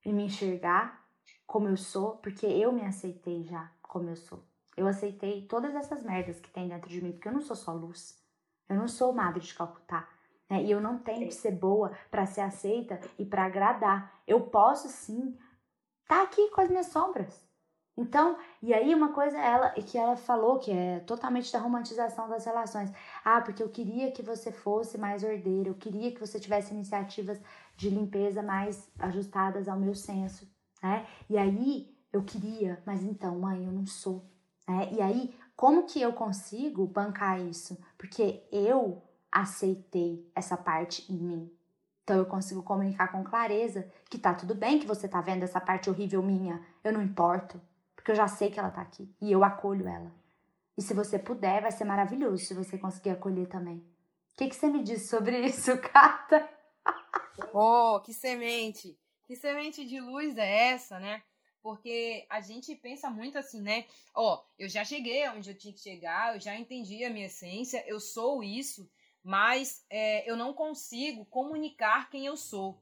E 0.05 0.13
me 0.13 0.25
enxergar 0.25 1.05
como 1.47 1.69
eu 1.69 1.77
sou? 1.77 2.17
Porque 2.19 2.47
eu 2.47 2.73
me 2.73 2.85
aceitei 2.85 3.43
já 3.45 3.71
como 3.83 4.09
eu 4.09 4.17
sou. 4.17 4.45
Eu 4.77 4.87
aceitei 4.87 5.47
todas 5.47 5.75
essas 5.75 6.03
merdas 6.03 6.39
que 6.39 6.51
tem 6.51 6.69
dentro 6.69 6.89
de 6.89 7.03
mim, 7.03 7.13
porque 7.13 7.29
eu 7.29 7.33
não 7.33 7.43
sou 7.43 7.57
só 7.57 7.73
luz. 7.73 8.23
Eu 8.69 8.77
não 8.77 8.87
sou 8.87 9.13
madre 9.13 9.41
de 9.41 9.55
Calcutá. 9.55 10.09
Né? 10.49 10.65
E 10.65 10.71
eu 10.71 10.81
não 10.81 10.99
tenho 10.99 11.27
que 11.27 11.35
ser 11.35 11.53
boa 11.53 11.93
para 12.11 12.27
ser 12.27 12.41
aceita 12.41 13.01
e 13.19 13.25
para 13.25 13.45
agradar. 13.45 14.13
Eu 14.27 14.43
posso 14.43 14.89
sim 14.89 15.37
estar 16.03 16.17
tá 16.17 16.23
aqui 16.23 16.51
com 16.51 16.61
as 16.61 16.69
minhas 16.69 16.87
sombras. 16.87 17.47
Então, 17.97 18.39
e 18.63 18.73
aí 18.73 18.95
uma 18.95 19.13
coisa 19.13 19.37
ela 19.37 19.71
que 19.71 19.99
ela 19.99 20.17
falou 20.17 20.61
que 20.61 20.71
é 20.71 21.01
totalmente 21.01 21.53
da 21.53 21.59
romantização 21.59 22.29
das 22.29 22.45
relações. 22.45 22.93
Ah, 23.25 23.41
porque 23.41 23.61
eu 23.61 23.69
queria 23.69 24.13
que 24.13 24.23
você 24.23 24.53
fosse 24.53 24.97
mais 24.97 25.25
ordeira, 25.25 25.69
eu 25.69 25.75
queria 25.75 26.13
que 26.13 26.21
você 26.21 26.39
tivesse 26.39 26.73
iniciativas 26.73 27.41
de 27.77 27.91
limpeza 27.91 28.41
mais 28.41 28.89
ajustadas 29.01 29.69
ao 29.69 29.77
meu 29.77 29.97
senso, 29.97 30.49
né? 30.81 31.09
E 31.29 31.37
aí 31.37 31.93
eu 32.13 32.23
queria, 32.23 32.81
mas 32.87 33.03
então, 33.03 33.41
mãe, 33.41 33.65
eu 33.65 33.73
não 33.73 33.85
sou, 33.85 34.25
né? 34.69 34.93
E 34.93 35.03
aí 35.03 35.35
como 35.57 35.87
que 35.87 36.01
eu 36.01 36.13
consigo 36.13 36.87
bancar 36.87 37.41
isso? 37.41 37.77
Porque 37.99 38.47
eu 38.53 39.03
aceitei 39.31 40.31
essa 40.35 40.57
parte 40.57 41.11
em 41.13 41.17
mim. 41.17 41.59
Então 42.03 42.17
eu 42.17 42.27
consigo 42.27 42.63
comunicar 42.63 43.13
com 43.13 43.23
clareza 43.23 43.91
que 44.09 44.19
tá 44.19 44.33
tudo 44.33 44.55
bem 44.55 44.79
que 44.79 44.87
você 44.87 45.07
tá 45.07 45.21
vendo 45.21 45.43
essa 45.43 45.61
parte 45.61 45.91
horrível 45.91 46.23
minha. 46.23 46.65
Eu 46.83 46.93
não 46.93 47.03
importo, 47.03 47.61
porque 47.95 48.11
eu 48.11 48.15
já 48.15 48.27
sei 48.27 48.51
que 48.51 48.59
ela 48.59 48.71
tá 48.71 48.81
aqui 48.81 49.15
e 49.21 49.31
eu 49.31 49.45
acolho 49.45 49.87
ela. 49.87 50.11
E 50.77 50.81
se 50.81 50.95
você 50.95 51.19
puder, 51.19 51.61
vai 51.61 51.73
ser 51.73 51.85
maravilhoso 51.85 52.45
se 52.45 52.55
você 52.55 52.79
conseguir 52.79 53.11
acolher 53.11 53.47
também. 53.49 53.77
O 53.77 54.37
que, 54.37 54.49
que 54.49 54.55
você 54.55 54.69
me 54.69 54.83
diz 54.83 55.09
sobre 55.09 55.39
isso, 55.45 55.77
Cata? 55.79 56.49
oh, 57.53 58.01
que 58.01 58.15
semente! 58.15 58.99
Que 59.27 59.37
semente 59.37 59.85
de 59.85 60.01
luz 60.01 60.39
é 60.39 60.71
essa, 60.71 60.99
né? 60.99 61.23
Porque 61.61 62.25
a 62.31 62.41
gente 62.41 62.75
pensa 62.77 63.11
muito 63.11 63.37
assim, 63.37 63.61
né? 63.61 63.85
Ó, 64.15 64.37
oh, 64.37 64.45
eu 64.59 64.69
já 64.69 64.85
cheguei 64.85 65.29
onde 65.29 65.51
eu 65.51 65.59
tinha 65.59 65.75
que 65.75 65.81
chegar, 65.81 66.35
eu 66.35 66.41
já 66.41 66.57
entendi 66.57 67.05
a 67.05 67.11
minha 67.11 67.27
essência, 67.27 67.85
eu 67.87 68.01
sou 68.01 68.43
isso, 68.43 68.89
mas 69.23 69.85
é, 69.91 70.29
eu 70.31 70.37
não 70.37 70.53
consigo 70.53 71.25
comunicar 71.27 72.11
quem 72.11 72.27
eu 72.27 72.37
sou 72.37 72.81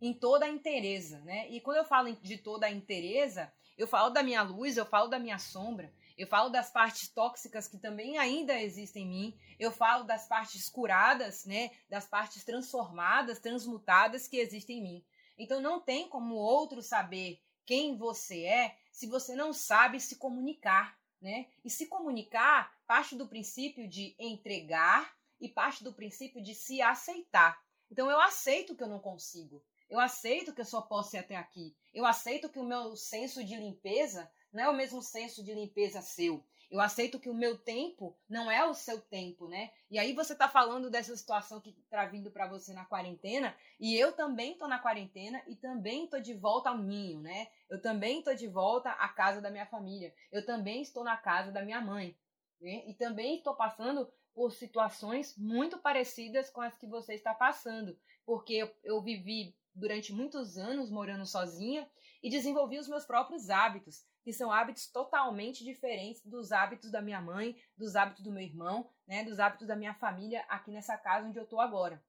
em 0.00 0.12
toda 0.12 0.46
a 0.46 0.48
inteireza, 0.48 1.20
né? 1.20 1.48
E 1.50 1.60
quando 1.60 1.78
eu 1.78 1.84
falo 1.84 2.12
de 2.12 2.36
toda 2.36 2.66
a 2.66 2.70
inteireza, 2.70 3.52
eu 3.76 3.86
falo 3.86 4.10
da 4.10 4.22
minha 4.22 4.42
luz, 4.42 4.76
eu 4.76 4.86
falo 4.86 5.08
da 5.08 5.18
minha 5.18 5.38
sombra, 5.38 5.92
eu 6.16 6.26
falo 6.26 6.48
das 6.48 6.70
partes 6.70 7.08
tóxicas 7.08 7.66
que 7.66 7.78
também 7.78 8.18
ainda 8.18 8.60
existem 8.60 9.04
em 9.04 9.08
mim, 9.08 9.38
eu 9.58 9.72
falo 9.72 10.04
das 10.04 10.26
partes 10.26 10.68
curadas, 10.68 11.44
né? 11.44 11.70
Das 11.88 12.06
partes 12.06 12.44
transformadas, 12.44 13.38
transmutadas 13.38 14.28
que 14.28 14.36
existem 14.36 14.78
em 14.78 14.82
mim. 14.82 15.04
Então 15.36 15.60
não 15.60 15.80
tem 15.80 16.08
como 16.08 16.34
outro 16.34 16.82
saber 16.82 17.40
quem 17.66 17.96
você 17.96 18.44
é 18.44 18.76
se 18.92 19.06
você 19.06 19.34
não 19.34 19.52
sabe 19.52 19.98
se 19.98 20.16
comunicar, 20.16 20.96
né? 21.20 21.46
E 21.64 21.70
se 21.70 21.86
comunicar 21.86 22.72
parte 22.86 23.16
do 23.16 23.26
princípio 23.26 23.88
de 23.88 24.14
entregar 24.18 25.16
e 25.40 25.48
parte 25.48 25.82
do 25.82 25.92
princípio 25.92 26.42
de 26.42 26.54
se 26.54 26.80
aceitar. 26.80 27.62
Então 27.90 28.10
eu 28.10 28.20
aceito 28.20 28.74
que 28.74 28.82
eu 28.82 28.88
não 28.88 28.98
consigo. 28.98 29.62
Eu 29.88 30.00
aceito 30.00 30.54
que 30.54 30.60
eu 30.60 30.64
só 30.64 30.80
posso 30.80 31.14
ir 31.16 31.18
até 31.18 31.36
aqui. 31.36 31.76
Eu 31.92 32.04
aceito 32.04 32.48
que 32.48 32.58
o 32.58 32.64
meu 32.64 32.96
senso 32.96 33.44
de 33.44 33.54
limpeza 33.56 34.30
não 34.52 34.64
é 34.64 34.68
o 34.68 34.76
mesmo 34.76 35.02
senso 35.02 35.44
de 35.44 35.52
limpeza 35.54 36.00
seu. 36.00 36.44
Eu 36.70 36.80
aceito 36.80 37.20
que 37.20 37.28
o 37.28 37.34
meu 37.34 37.56
tempo 37.56 38.16
não 38.28 38.50
é 38.50 38.64
o 38.64 38.74
seu 38.74 39.00
tempo, 39.00 39.46
né? 39.46 39.70
E 39.90 39.98
aí 39.98 40.12
você 40.12 40.34
tá 40.34 40.48
falando 40.48 40.90
dessa 40.90 41.16
situação 41.16 41.60
que 41.60 41.72
tá 41.88 42.04
vindo 42.06 42.30
para 42.30 42.48
você 42.48 42.72
na 42.72 42.84
quarentena, 42.84 43.54
e 43.78 43.94
eu 43.96 44.12
também 44.12 44.58
tô 44.58 44.66
na 44.66 44.78
quarentena 44.78 45.42
e 45.46 45.54
também 45.54 46.06
tô 46.08 46.18
de 46.18 46.34
volta 46.34 46.70
ao 46.70 46.78
ninho, 46.78 47.20
né? 47.20 47.48
Eu 47.70 47.80
também 47.80 48.22
tô 48.22 48.34
de 48.34 48.48
volta 48.48 48.90
à 48.90 49.08
casa 49.08 49.40
da 49.40 49.50
minha 49.50 49.66
família. 49.66 50.12
Eu 50.32 50.44
também 50.44 50.82
estou 50.82 51.04
na 51.04 51.16
casa 51.16 51.52
da 51.52 51.62
minha 51.62 51.80
mãe, 51.80 52.16
né? 52.60 52.82
E 52.88 52.94
também 52.94 53.36
estou 53.36 53.54
passando 53.54 54.10
por 54.34 54.52
situações 54.52 55.36
muito 55.38 55.78
parecidas 55.78 56.50
com 56.50 56.60
as 56.60 56.76
que 56.76 56.86
você 56.86 57.14
está 57.14 57.32
passando, 57.32 57.96
porque 58.26 58.54
eu, 58.54 58.70
eu 58.82 59.00
vivi 59.00 59.56
durante 59.74 60.12
muitos 60.12 60.58
anos 60.58 60.90
morando 60.90 61.26
sozinha 61.26 61.88
e 62.22 62.30
desenvolvi 62.30 62.78
os 62.78 62.88
meus 62.88 63.04
próprios 63.04 63.50
hábitos 63.50 64.04
que 64.24 64.32
são 64.32 64.50
hábitos 64.50 64.86
totalmente 64.86 65.62
diferentes 65.62 66.24
dos 66.24 66.50
hábitos 66.50 66.90
da 66.90 67.02
minha 67.02 67.20
mãe, 67.20 67.54
dos 67.76 67.94
hábitos 67.94 68.24
do 68.24 68.32
meu 68.32 68.42
irmão, 68.42 68.88
né, 69.06 69.22
dos 69.22 69.38
hábitos 69.38 69.66
da 69.66 69.76
minha 69.76 69.92
família 69.94 70.42
aqui 70.48 70.70
nessa 70.70 70.96
casa 70.96 71.28
onde 71.28 71.38
eu 71.38 71.44
estou 71.44 71.60
agora. 71.60 72.02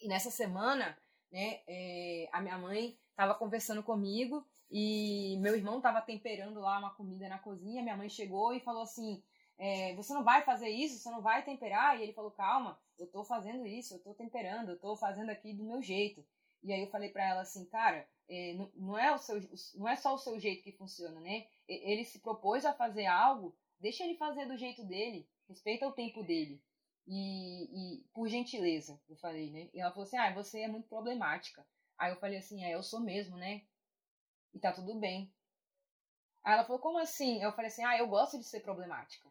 E 0.00 0.08
nessa 0.08 0.30
semana, 0.30 0.96
né, 1.30 1.60
é, 1.66 2.28
a 2.32 2.40
minha 2.40 2.56
mãe 2.56 2.98
estava 3.10 3.34
conversando 3.34 3.82
comigo 3.82 4.46
e 4.70 5.36
meu 5.40 5.54
irmão 5.54 5.76
estava 5.76 6.00
temperando 6.00 6.60
lá 6.60 6.78
uma 6.78 6.94
comida 6.94 7.28
na 7.28 7.38
cozinha. 7.38 7.82
Minha 7.82 7.96
mãe 7.96 8.08
chegou 8.08 8.54
e 8.54 8.60
falou 8.60 8.82
assim: 8.82 9.22
é, 9.58 9.94
Você 9.94 10.12
não 10.12 10.24
vai 10.24 10.42
fazer 10.42 10.68
isso? 10.68 10.98
Você 10.98 11.10
não 11.10 11.22
vai 11.22 11.44
temperar? 11.44 11.98
E 11.98 12.02
ele 12.02 12.12
falou: 12.12 12.30
Calma, 12.30 12.78
eu 12.98 13.06
estou 13.06 13.24
fazendo 13.24 13.66
isso, 13.66 13.94
eu 13.94 13.98
estou 13.98 14.14
temperando, 14.14 14.70
eu 14.70 14.74
estou 14.76 14.96
fazendo 14.96 15.30
aqui 15.30 15.52
do 15.52 15.64
meu 15.64 15.82
jeito. 15.82 16.24
E 16.62 16.72
aí 16.72 16.80
eu 16.80 16.90
falei 16.90 17.10
para 17.10 17.28
ela 17.28 17.42
assim, 17.42 17.66
cara, 17.66 18.08
é, 18.26 18.54
não, 18.54 18.70
não, 18.74 18.98
é 18.98 19.14
o 19.14 19.18
seu, 19.18 19.38
não 19.74 19.86
é 19.86 19.96
só 19.96 20.14
o 20.14 20.18
seu 20.18 20.40
jeito 20.40 20.62
que 20.62 20.72
funciona, 20.72 21.20
né? 21.20 21.46
Ele 21.68 22.04
se 22.04 22.20
propôs 22.20 22.64
a 22.64 22.72
fazer 22.72 23.04
algo, 23.04 23.54
deixa 23.78 24.02
ele 24.02 24.16
fazer 24.16 24.46
do 24.46 24.56
jeito 24.56 24.82
dele, 24.84 25.28
respeita 25.46 25.86
o 25.86 25.92
tempo 25.92 26.22
dele. 26.22 26.62
E, 27.06 27.98
e 27.98 28.04
por 28.14 28.28
gentileza, 28.28 28.98
eu 29.10 29.16
falei, 29.16 29.50
né? 29.50 29.68
E 29.74 29.80
ela 29.80 29.90
falou 29.90 30.04
assim: 30.04 30.16
ah, 30.16 30.32
você 30.32 30.60
é 30.60 30.68
muito 30.68 30.88
problemática. 30.88 31.66
Aí 31.98 32.10
eu 32.10 32.16
falei 32.18 32.38
assim: 32.38 32.64
é, 32.64 32.74
eu 32.74 32.82
sou 32.82 33.00
mesmo, 33.00 33.36
né? 33.36 33.62
E 34.54 34.58
tá 34.58 34.72
tudo 34.72 34.94
bem. 34.94 35.30
Aí 36.42 36.54
ela 36.54 36.64
falou: 36.64 36.80
como 36.80 36.98
assim? 36.98 37.42
Eu 37.42 37.52
falei 37.52 37.68
assim: 37.68 37.84
ah, 37.84 37.98
eu 37.98 38.08
gosto 38.08 38.38
de 38.38 38.44
ser 38.44 38.60
problemática. 38.60 39.30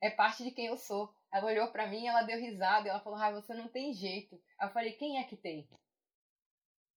É 0.00 0.10
parte 0.10 0.44
de 0.44 0.50
quem 0.50 0.66
eu 0.66 0.76
sou. 0.76 1.14
Ela 1.32 1.46
olhou 1.46 1.68
para 1.68 1.86
mim, 1.86 2.06
ela 2.06 2.22
deu 2.22 2.38
risada, 2.38 2.88
ela 2.88 3.00
falou: 3.00 3.18
ah, 3.18 3.30
você 3.30 3.54
não 3.54 3.68
tem 3.68 3.92
jeito. 3.92 4.40
Aí 4.58 4.68
eu 4.68 4.72
falei: 4.72 4.92
quem 4.92 5.18
é 5.18 5.24
que 5.24 5.36
tem? 5.36 5.68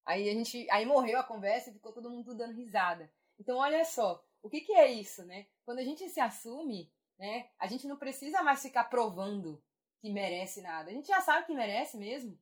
Aí 0.06 0.30
a 0.30 0.34
gente, 0.34 0.70
aí 0.72 0.86
morreu 0.86 1.20
a 1.20 1.24
conversa 1.24 1.70
e 1.70 1.74
ficou 1.74 1.94
todo 1.94 2.10
mundo 2.10 2.36
dando 2.36 2.54
risada. 2.54 3.12
Então 3.40 3.58
olha 3.58 3.86
só, 3.86 4.24
o 4.42 4.50
que, 4.50 4.62
que 4.62 4.74
é 4.74 4.92
isso, 4.92 5.26
né? 5.26 5.48
Quando 5.64 5.80
a 5.80 5.84
gente 5.84 6.08
se 6.10 6.20
assume, 6.20 6.92
né? 7.18 7.50
A 7.60 7.68
gente 7.68 7.88
não 7.88 7.98
precisa 7.98 8.42
mais 8.42 8.62
ficar 8.62 8.86
provando 8.86 9.62
que 10.00 10.10
merece 10.10 10.62
nada. 10.62 10.90
A 10.90 10.94
gente 10.94 11.08
já 11.08 11.22
sabe 11.22 11.46
que 11.46 11.54
merece 11.54 11.98
mesmo, 11.98 12.38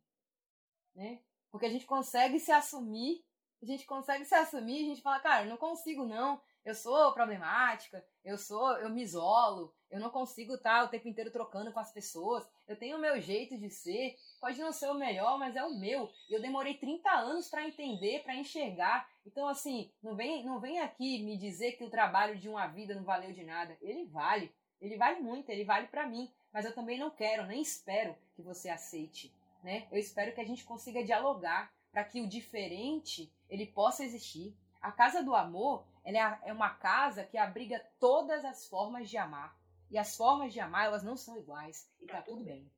né? 0.96 1.20
Porque 1.52 1.66
a 1.66 1.70
gente 1.70 1.86
consegue 1.86 2.40
se 2.40 2.52
assumir, 2.52 3.26
a 3.62 3.66
gente 3.66 3.86
consegue 3.86 4.24
se 4.26 4.36
assumir, 4.36 4.84
a 4.84 4.90
gente 4.90 5.02
fala, 5.02 5.20
cara, 5.20 5.46
não 5.46 5.58
consigo 5.58 6.06
não, 6.06 6.40
eu 6.68 6.76
sou 6.76 7.14
problemática, 7.14 8.04
eu 8.26 8.38
sou, 8.38 8.78
eu 8.80 8.90
me 8.90 9.02
isolo, 9.02 9.74
eu 9.90 10.02
não 10.02 10.10
consigo 10.10 10.56
estar 10.56 10.84
o 10.84 10.90
tempo 10.90 11.08
inteiro 11.08 11.32
trocando 11.32 11.72
com 11.72 11.80
as 11.80 11.94
pessoas, 11.94 12.46
eu 12.68 12.78
tenho 12.78 12.98
o 12.98 13.00
meu 13.00 13.22
jeito 13.22 13.58
de 13.58 13.70
ser, 13.70 14.18
pode 14.42 14.60
não 14.60 14.74
ser 14.74 14.90
o 14.90 14.94
melhor, 14.94 15.40
mas 15.40 15.56
é 15.56 15.64
o 15.64 15.80
meu. 15.80 16.12
E 16.30 16.34
eu 16.34 16.42
demorei 16.42 16.74
30 16.74 17.10
anos 17.10 17.48
para 17.48 17.66
entender, 17.66 18.22
para 18.22 18.36
enxergar. 18.36 19.10
Então, 19.26 19.48
assim, 19.48 19.90
não 20.04 20.14
vem, 20.14 20.44
não 20.44 20.60
vem 20.60 20.82
aqui 20.82 21.24
me 21.24 21.38
dizer 21.38 21.78
que 21.78 21.86
o 21.86 21.90
trabalho 21.90 22.38
de 22.38 22.50
uma 22.50 22.68
vida 22.68 22.94
não 22.94 23.06
valeu 23.06 23.32
de 23.32 23.46
nada. 23.46 23.78
Ele 23.82 24.04
vale. 24.04 24.54
Ele 24.82 24.98
vale 24.98 25.22
muito, 25.22 25.50
ele 25.50 25.64
vale 25.64 25.88
para 25.88 26.06
mim. 26.06 26.30
Mas 26.52 26.66
eu 26.66 26.76
também 26.76 27.00
não 27.00 27.10
quero, 27.10 27.46
nem 27.46 27.62
espero 27.62 28.14
que 28.36 28.42
você 28.42 28.68
aceite. 28.68 29.34
Né? 29.64 29.88
Eu 29.90 29.98
espero 29.98 30.36
que 30.36 30.42
a 30.42 30.46
gente 30.46 30.66
consiga 30.66 31.02
dialogar 31.02 31.72
para 31.94 32.04
que 32.04 32.20
o 32.20 32.28
diferente 32.28 33.32
ele 33.50 33.68
possa 33.68 34.04
existir. 34.04 34.54
A 34.82 34.92
casa 34.92 35.24
do 35.24 35.34
amor 35.34 35.86
ela 36.08 36.40
é, 36.44 36.50
é 36.50 36.54
uma 36.54 36.70
casa 36.70 37.24
que 37.26 37.38
abriga 37.38 37.84
todas 38.00 38.46
as 38.46 38.66
formas 38.66 39.10
de 39.10 39.18
amar. 39.18 39.58
E 39.92 39.98
as 39.98 40.16
formas 40.16 40.54
de 40.54 40.60
amar, 40.60 40.86
elas 40.86 41.04
não 41.04 41.18
são 41.18 41.38
iguais. 41.38 41.90
E 42.00 42.06
tá 42.06 42.22
tudo 42.22 42.44
bem. 42.44 42.72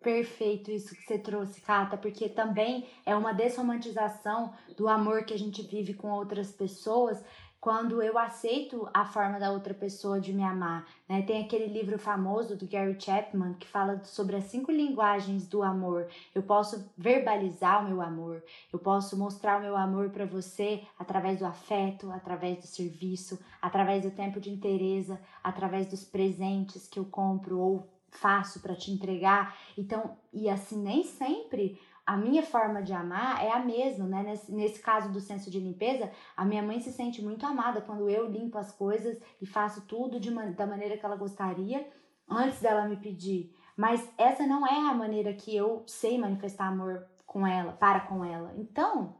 Perfeito 0.00 0.70
isso 0.70 0.94
que 0.94 1.02
você 1.02 1.18
trouxe, 1.18 1.60
Cata, 1.60 1.96
porque 1.96 2.28
também 2.28 2.88
é 3.04 3.14
uma 3.14 3.32
desromantização 3.32 4.54
do 4.76 4.88
amor 4.88 5.24
que 5.24 5.34
a 5.34 5.38
gente 5.38 5.62
vive 5.62 5.94
com 5.94 6.10
outras 6.10 6.52
pessoas 6.52 7.22
quando 7.60 8.02
eu 8.02 8.18
aceito 8.18 8.88
a 8.94 9.04
forma 9.04 9.38
da 9.38 9.52
outra 9.52 9.74
pessoa 9.74 10.18
de 10.18 10.32
me 10.32 10.42
amar. 10.42 10.86
Né? 11.06 11.20
Tem 11.22 11.44
aquele 11.44 11.66
livro 11.66 11.98
famoso 11.98 12.56
do 12.56 12.66
Gary 12.66 12.98
Chapman 12.98 13.54
que 13.54 13.68
fala 13.68 14.02
sobre 14.04 14.36
as 14.36 14.44
cinco 14.44 14.72
linguagens 14.72 15.46
do 15.46 15.62
amor. 15.62 16.08
Eu 16.34 16.42
posso 16.42 16.90
verbalizar 16.96 17.84
o 17.84 17.88
meu 17.88 18.00
amor, 18.00 18.42
eu 18.72 18.78
posso 18.78 19.16
mostrar 19.16 19.58
o 19.58 19.62
meu 19.62 19.76
amor 19.76 20.08
para 20.08 20.24
você 20.24 20.82
através 20.98 21.38
do 21.38 21.44
afeto, 21.44 22.10
através 22.10 22.58
do 22.58 22.66
serviço, 22.66 23.38
através 23.60 24.04
do 24.04 24.10
tempo 24.10 24.40
de 24.40 24.50
interesse, 24.50 25.16
através 25.44 25.86
dos 25.86 26.02
presentes 26.02 26.88
que 26.88 26.98
eu 26.98 27.04
compro 27.04 27.58
ou 27.58 27.88
faço 28.10 28.60
para 28.60 28.74
te 28.74 28.90
entregar. 28.90 29.56
Então, 29.76 30.16
e 30.32 30.48
assim, 30.48 30.82
nem 30.82 31.04
sempre 31.04 31.78
a 32.10 32.16
minha 32.16 32.42
forma 32.42 32.82
de 32.82 32.92
amar 32.92 33.40
é 33.40 33.52
a 33.52 33.60
mesma, 33.60 34.04
né? 34.04 34.24
Nesse, 34.24 34.52
nesse 34.52 34.80
caso 34.80 35.12
do 35.12 35.20
senso 35.20 35.48
de 35.48 35.60
limpeza, 35.60 36.10
a 36.36 36.44
minha 36.44 36.60
mãe 36.60 36.80
se 36.80 36.90
sente 36.90 37.22
muito 37.22 37.46
amada 37.46 37.80
quando 37.80 38.10
eu 38.10 38.28
limpo 38.28 38.58
as 38.58 38.72
coisas 38.72 39.16
e 39.40 39.46
faço 39.46 39.86
tudo 39.86 40.18
de 40.18 40.28
da 40.56 40.66
maneira 40.66 40.96
que 40.96 41.06
ela 41.06 41.14
gostaria 41.14 41.88
antes 42.28 42.60
dela 42.60 42.88
me 42.88 42.96
pedir. 42.96 43.54
Mas 43.76 44.12
essa 44.18 44.44
não 44.44 44.66
é 44.66 44.90
a 44.90 44.92
maneira 44.92 45.32
que 45.34 45.54
eu 45.54 45.84
sei 45.86 46.18
manifestar 46.18 46.66
amor 46.66 47.06
com 47.24 47.46
ela, 47.46 47.74
para 47.74 48.00
com 48.00 48.24
ela. 48.24 48.52
Então, 48.56 49.14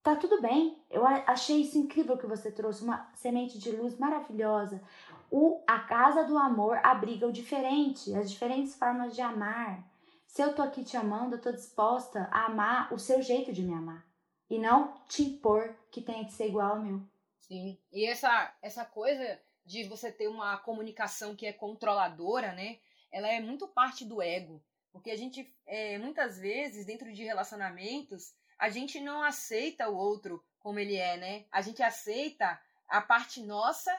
tá 0.00 0.14
tudo 0.14 0.40
bem. 0.40 0.80
Eu 0.88 1.04
achei 1.04 1.62
isso 1.62 1.76
incrível 1.76 2.16
que 2.16 2.28
você 2.28 2.48
trouxe, 2.48 2.84
uma 2.84 3.10
semente 3.14 3.58
de 3.58 3.72
luz 3.72 3.98
maravilhosa. 3.98 4.80
O, 5.32 5.64
a 5.66 5.80
casa 5.80 6.22
do 6.22 6.38
amor 6.38 6.78
abriga 6.84 7.26
o 7.26 7.32
diferente, 7.32 8.14
as 8.14 8.30
diferentes 8.30 8.76
formas 8.76 9.16
de 9.16 9.20
amar. 9.20 9.84
Se 10.34 10.42
eu 10.42 10.52
tô 10.52 10.62
aqui 10.62 10.82
te 10.82 10.96
amando, 10.96 11.36
eu 11.36 11.40
tô 11.40 11.52
disposta 11.52 12.28
a 12.32 12.46
amar 12.46 12.92
o 12.92 12.98
seu 12.98 13.22
jeito 13.22 13.52
de 13.52 13.62
me 13.62 13.72
amar. 13.72 14.04
E 14.50 14.58
não 14.58 15.00
te 15.06 15.22
impor 15.22 15.72
que 15.92 16.02
tem 16.02 16.24
que 16.24 16.32
ser 16.32 16.48
igual 16.48 16.72
ao 16.72 16.82
meu. 16.82 17.00
Sim. 17.38 17.78
E 17.92 18.04
essa, 18.04 18.52
essa 18.60 18.84
coisa 18.84 19.40
de 19.64 19.84
você 19.84 20.10
ter 20.10 20.26
uma 20.26 20.58
comunicação 20.58 21.36
que 21.36 21.46
é 21.46 21.52
controladora, 21.52 22.52
né? 22.52 22.80
Ela 23.12 23.28
é 23.28 23.40
muito 23.40 23.68
parte 23.68 24.04
do 24.04 24.20
ego. 24.20 24.60
Porque 24.90 25.12
a 25.12 25.16
gente, 25.16 25.56
é, 25.64 25.98
muitas 25.98 26.36
vezes, 26.36 26.84
dentro 26.84 27.12
de 27.12 27.22
relacionamentos, 27.22 28.34
a 28.58 28.68
gente 28.68 28.98
não 28.98 29.22
aceita 29.22 29.88
o 29.88 29.96
outro 29.96 30.44
como 30.58 30.80
ele 30.80 30.96
é, 30.96 31.16
né? 31.16 31.44
A 31.52 31.62
gente 31.62 31.80
aceita 31.80 32.60
a 32.88 33.00
parte 33.00 33.40
nossa 33.40 33.96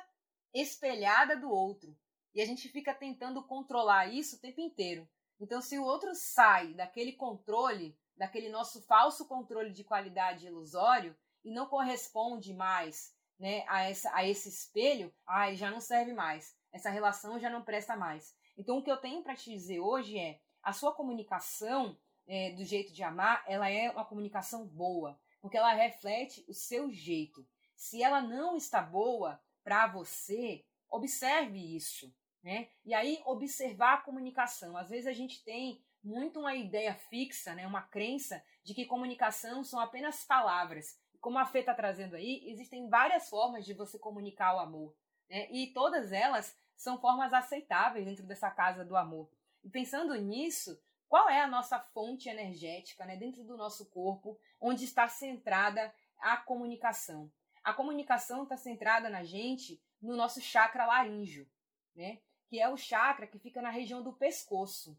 espelhada 0.54 1.38
do 1.38 1.50
outro. 1.50 1.98
E 2.34 2.42
a 2.42 2.46
gente 2.46 2.68
fica 2.68 2.94
tentando 2.94 3.42
controlar 3.42 4.14
isso 4.14 4.36
o 4.36 4.40
tempo 4.40 4.60
inteiro. 4.60 5.08
Então, 5.40 5.62
se 5.62 5.78
o 5.78 5.84
outro 5.84 6.14
sai 6.16 6.74
daquele 6.74 7.14
controle, 7.14 7.98
daquele 8.16 8.50
nosso 8.50 8.82
falso 8.84 9.28
controle 9.28 9.72
de 9.72 9.84
qualidade 9.84 10.48
ilusório, 10.48 11.16
e 11.44 11.52
não 11.52 11.68
corresponde 11.68 12.54
mais 12.54 13.14
né, 13.38 13.64
a, 13.68 13.84
essa, 13.84 14.14
a 14.16 14.26
esse 14.26 14.50
espelho, 14.50 15.14
ai, 15.28 15.56
já 15.56 15.70
não 15.70 15.80
serve 15.80 16.14
mais. 16.14 16.56
Essa 16.72 16.90
relação 16.90 17.40
já 17.40 17.50
não 17.50 17.62
presta 17.62 17.96
mais. 17.96 18.36
Então, 18.58 18.78
o 18.78 18.84
que 18.84 18.92
eu 18.92 18.98
tenho 18.98 19.22
para 19.22 19.36
te 19.36 19.52
dizer 19.52 19.80
hoje 19.80 20.18
é: 20.18 20.40
a 20.64 20.74
sua 20.74 20.94
comunicação 20.94 21.98
é, 22.28 22.52
do 22.52 22.64
jeito 22.64 22.92
de 22.92 23.04
amar, 23.04 23.44
ela 23.48 23.70
é 23.70 23.90
uma 23.92 24.06
comunicação 24.06 24.66
boa, 24.66 25.20
porque 25.42 25.58
ela 25.58 25.74
reflete 25.74 26.44
o 26.48 26.54
seu 26.54 26.92
jeito. 26.92 27.46
Se 27.76 28.02
ela 28.02 28.22
não 28.22 28.56
está 28.56 28.82
boa 28.82 29.40
para 29.64 29.88
você, 29.88 30.66
observe 30.90 31.76
isso. 31.76 32.14
Né? 32.46 32.70
E 32.86 32.94
aí, 32.94 33.24
observar 33.26 33.96
a 33.96 34.02
comunicação. 34.02 34.78
Às 34.78 34.92
vezes 34.92 35.08
a 35.08 35.14
gente 35.14 35.44
tem 35.44 35.84
muito 36.04 36.40
uma 36.40 36.54
ideia 36.54 36.94
fixa, 36.94 37.56
né? 37.56 37.66
uma 37.66 37.82
crença 37.82 38.40
de 38.64 38.76
que 38.76 38.86
comunicação 38.86 39.64
são 39.64 39.80
apenas 39.80 40.24
palavras. 40.24 40.96
Como 41.20 41.40
a 41.40 41.46
Fê 41.46 41.62
está 41.62 41.74
trazendo 41.74 42.16
aí, 42.16 42.44
existem 42.46 42.88
várias 42.88 43.28
formas 43.30 43.66
de 43.66 43.74
você 43.74 43.98
comunicar 43.98 44.56
o 44.56 44.60
amor. 44.60 44.96
Né? 45.28 45.50
E 45.52 45.74
todas 45.74 46.12
elas 46.12 46.56
são 46.78 47.02
formas 47.02 47.34
aceitáveis 47.34 48.06
dentro 48.06 48.28
dessa 48.28 48.52
casa 48.52 48.86
do 48.86 48.96
amor. 48.96 49.28
E 49.64 49.70
pensando 49.72 50.14
nisso, 50.14 50.80
qual 51.10 51.28
é 51.28 51.42
a 51.42 51.48
nossa 51.48 51.80
fonte 51.80 52.30
energética 52.30 53.06
né, 53.06 53.18
dentro 53.18 53.44
do 53.44 53.58
nosso 53.58 53.90
corpo, 53.90 54.40
onde 54.62 54.84
está 54.84 55.08
centrada 55.08 55.92
a 56.20 56.38
comunicação? 56.38 57.32
A 57.64 57.74
comunicação 57.74 58.44
está 58.44 58.56
centrada 58.56 59.10
na 59.10 59.24
gente 59.24 59.82
no 60.00 60.16
nosso 60.16 60.40
chakra 60.40 60.86
laríngeo, 60.86 61.50
né? 61.96 62.20
Que 62.48 62.60
é 62.60 62.70
o 62.70 62.78
chakra 62.78 63.28
que 63.28 63.40
fica 63.40 63.62
na 63.62 63.70
região 63.70 64.02
do 64.02 64.14
pescoço. 64.14 64.98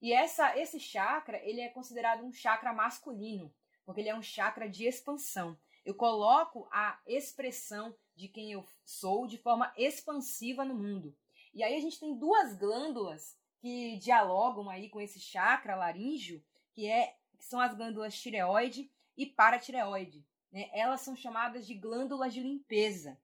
E 0.00 0.12
essa, 0.12 0.58
esse 0.58 0.80
chakra, 0.80 1.40
ele 1.44 1.60
é 1.60 1.68
considerado 1.68 2.24
um 2.24 2.32
chakra 2.32 2.72
masculino, 2.72 3.54
porque 3.84 4.00
ele 4.00 4.08
é 4.08 4.14
um 4.14 4.22
chakra 4.22 4.68
de 4.68 4.84
expansão. 4.84 5.56
Eu 5.84 5.94
coloco 5.94 6.68
a 6.70 7.00
expressão 7.06 7.94
de 8.14 8.28
quem 8.28 8.52
eu 8.52 8.66
sou 8.84 9.26
de 9.26 9.38
forma 9.38 9.72
expansiva 9.76 10.64
no 10.64 10.74
mundo. 10.74 11.16
E 11.54 11.62
aí 11.62 11.76
a 11.76 11.80
gente 11.80 12.00
tem 12.00 12.16
duas 12.16 12.56
glândulas 12.56 13.36
que 13.60 13.96
dialogam 13.98 14.68
aí 14.68 14.88
com 14.88 15.00
esse 15.00 15.20
chakra 15.20 15.76
laríngeo, 15.76 16.42
que, 16.72 16.88
é, 16.88 17.16
que 17.38 17.44
são 17.44 17.60
as 17.60 17.74
glândulas 17.74 18.20
tireoide 18.20 18.90
e 19.16 19.26
paratireoide. 19.26 20.26
Né? 20.50 20.68
Elas 20.72 21.00
são 21.02 21.14
chamadas 21.14 21.66
de 21.66 21.74
glândulas 21.74 22.34
de 22.34 22.40
limpeza. 22.40 23.18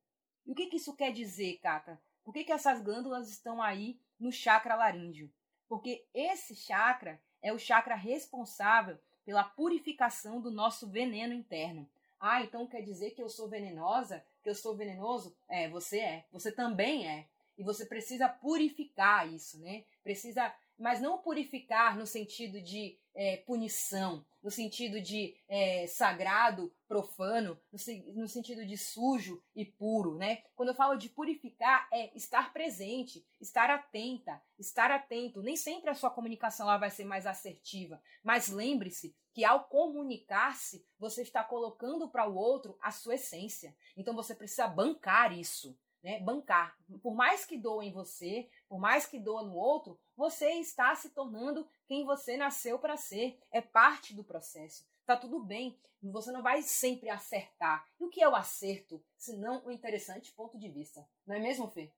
E 0.47 0.53
o 0.53 0.55
que, 0.55 0.67
que 0.67 0.77
isso 0.77 0.95
quer 0.95 1.13
dizer, 1.13 1.59
Cata? 1.59 2.01
Por 2.29 2.35
que, 2.35 2.45
que 2.45 2.53
essas 2.53 2.83
glândulas 2.83 3.31
estão 3.31 3.63
aí 3.63 3.99
no 4.21 4.31
chakra 4.31 4.75
laríngeo? 4.75 5.33
Porque 5.67 6.07
esse 6.13 6.55
chakra 6.55 7.19
é 7.41 7.55
o 7.55 7.59
chakra 7.59 7.95
responsável 7.95 8.99
pela 9.25 9.43
purificação 9.43 10.39
do 10.39 10.51
nosso 10.51 10.91
veneno 10.91 11.33
interno. 11.33 11.89
Ah, 12.21 12.43
então 12.43 12.67
quer 12.67 12.83
dizer 12.83 13.13
que 13.13 13.23
eu 13.23 13.31
sou 13.31 13.49
venenosa? 13.49 14.23
Que 14.43 14.51
eu 14.51 14.55
sou 14.55 14.77
venenoso? 14.77 15.35
É, 15.49 15.71
você 15.71 16.01
é. 16.01 16.27
Você 16.31 16.53
também 16.53 17.09
é. 17.09 17.27
E 17.57 17.65
você 17.65 17.87
precisa 17.87 18.29
purificar 18.29 19.27
isso, 19.27 19.59
né? 19.61 19.87
Precisa, 20.05 20.55
mas 20.79 21.01
não 21.01 21.19
purificar 21.19 21.97
no 21.97 22.07
sentido 22.07 22.61
de 22.61 22.99
é, 23.15 23.39
punição, 23.39 24.25
no 24.41 24.51
sentido 24.51 25.01
de 25.01 25.37
é, 25.49 25.87
sagrado, 25.89 26.73
profano, 26.87 27.61
no, 27.73 28.15
no, 28.15 28.29
sentido 28.29 28.65
de 28.65 28.79
sujo 28.79 29.43
e 29.57 29.65
puro, 29.65 30.17
né? 30.17 30.43
Quando 30.55 30.69
eu 30.69 30.75
falo 30.75 30.97
de 30.97 31.09
purificar, 31.09 31.89
é 31.93 32.17
estar 32.17 32.53
presente, 32.53 33.27
estar 33.41 33.71
atenta, 33.71 34.41
estar 34.57 34.91
atento. 34.91 35.43
Nem 35.43 35.57
sempre 35.57 35.91
a 35.91 35.95
sua 35.95 36.11
comunicação 36.11 36.67
vai 36.79 36.91
ser 36.91 37.05
mais 37.05 37.27
assertiva, 37.27 38.01
mas 38.23 38.49
lembre-se 38.49 39.17
que 39.39 39.45
ao 39.45 39.65
comunicar-se, 39.65 40.85
você 40.99 41.23
está 41.23 41.45
colocando 41.45 42.09
para 42.09 42.29
o 42.29 42.37
outro 42.37 42.77
a 42.81 42.91
sua 42.91 43.15
essência. 43.15 43.77
Então 43.97 44.15
você 44.15 44.35
precisa 44.35 44.67
bancar 44.67 45.37
isso. 45.37 45.79
Né, 46.09 46.19
bancar. 46.21 46.75
Por 47.03 47.15
mais 47.15 47.45
que 47.45 47.59
doa 47.59 47.85
em 47.85 47.93
você, 47.93 48.49
por 48.67 48.81
mais 48.81 49.05
que 49.05 49.19
doa 49.19 49.43
no 49.43 49.55
outro, 49.55 50.01
você 50.17 50.53
está 50.53 50.95
se 50.95 51.11
tornando 51.11 51.69
quem 51.87 52.07
você 52.07 52.35
nasceu 52.35 52.79
para 52.79 52.97
ser. 52.97 53.39
É 53.53 53.61
parte 53.61 54.15
do 54.15 54.25
processo. 54.25 54.87
Tá 55.05 55.19
tudo 55.19 55.39
bem. 55.39 55.79
Você 56.03 56.33
não 56.33 56.43
vai 56.43 56.63
sempre 56.63 57.11
acertar. 57.11 57.85
E 58.01 58.05
o 58.07 58.09
que 58.09 58.23
é 58.23 58.29
o 58.29 58.35
acerto, 58.35 59.03
se 59.19 59.37
não 59.37 59.67
um 59.67 59.71
interessante 59.71 60.33
ponto 60.33 60.59
de 60.59 60.71
vista? 60.71 61.07
Não 61.27 61.37
é 61.37 61.41
mesmo, 61.41 61.69
Fê? 61.69 61.91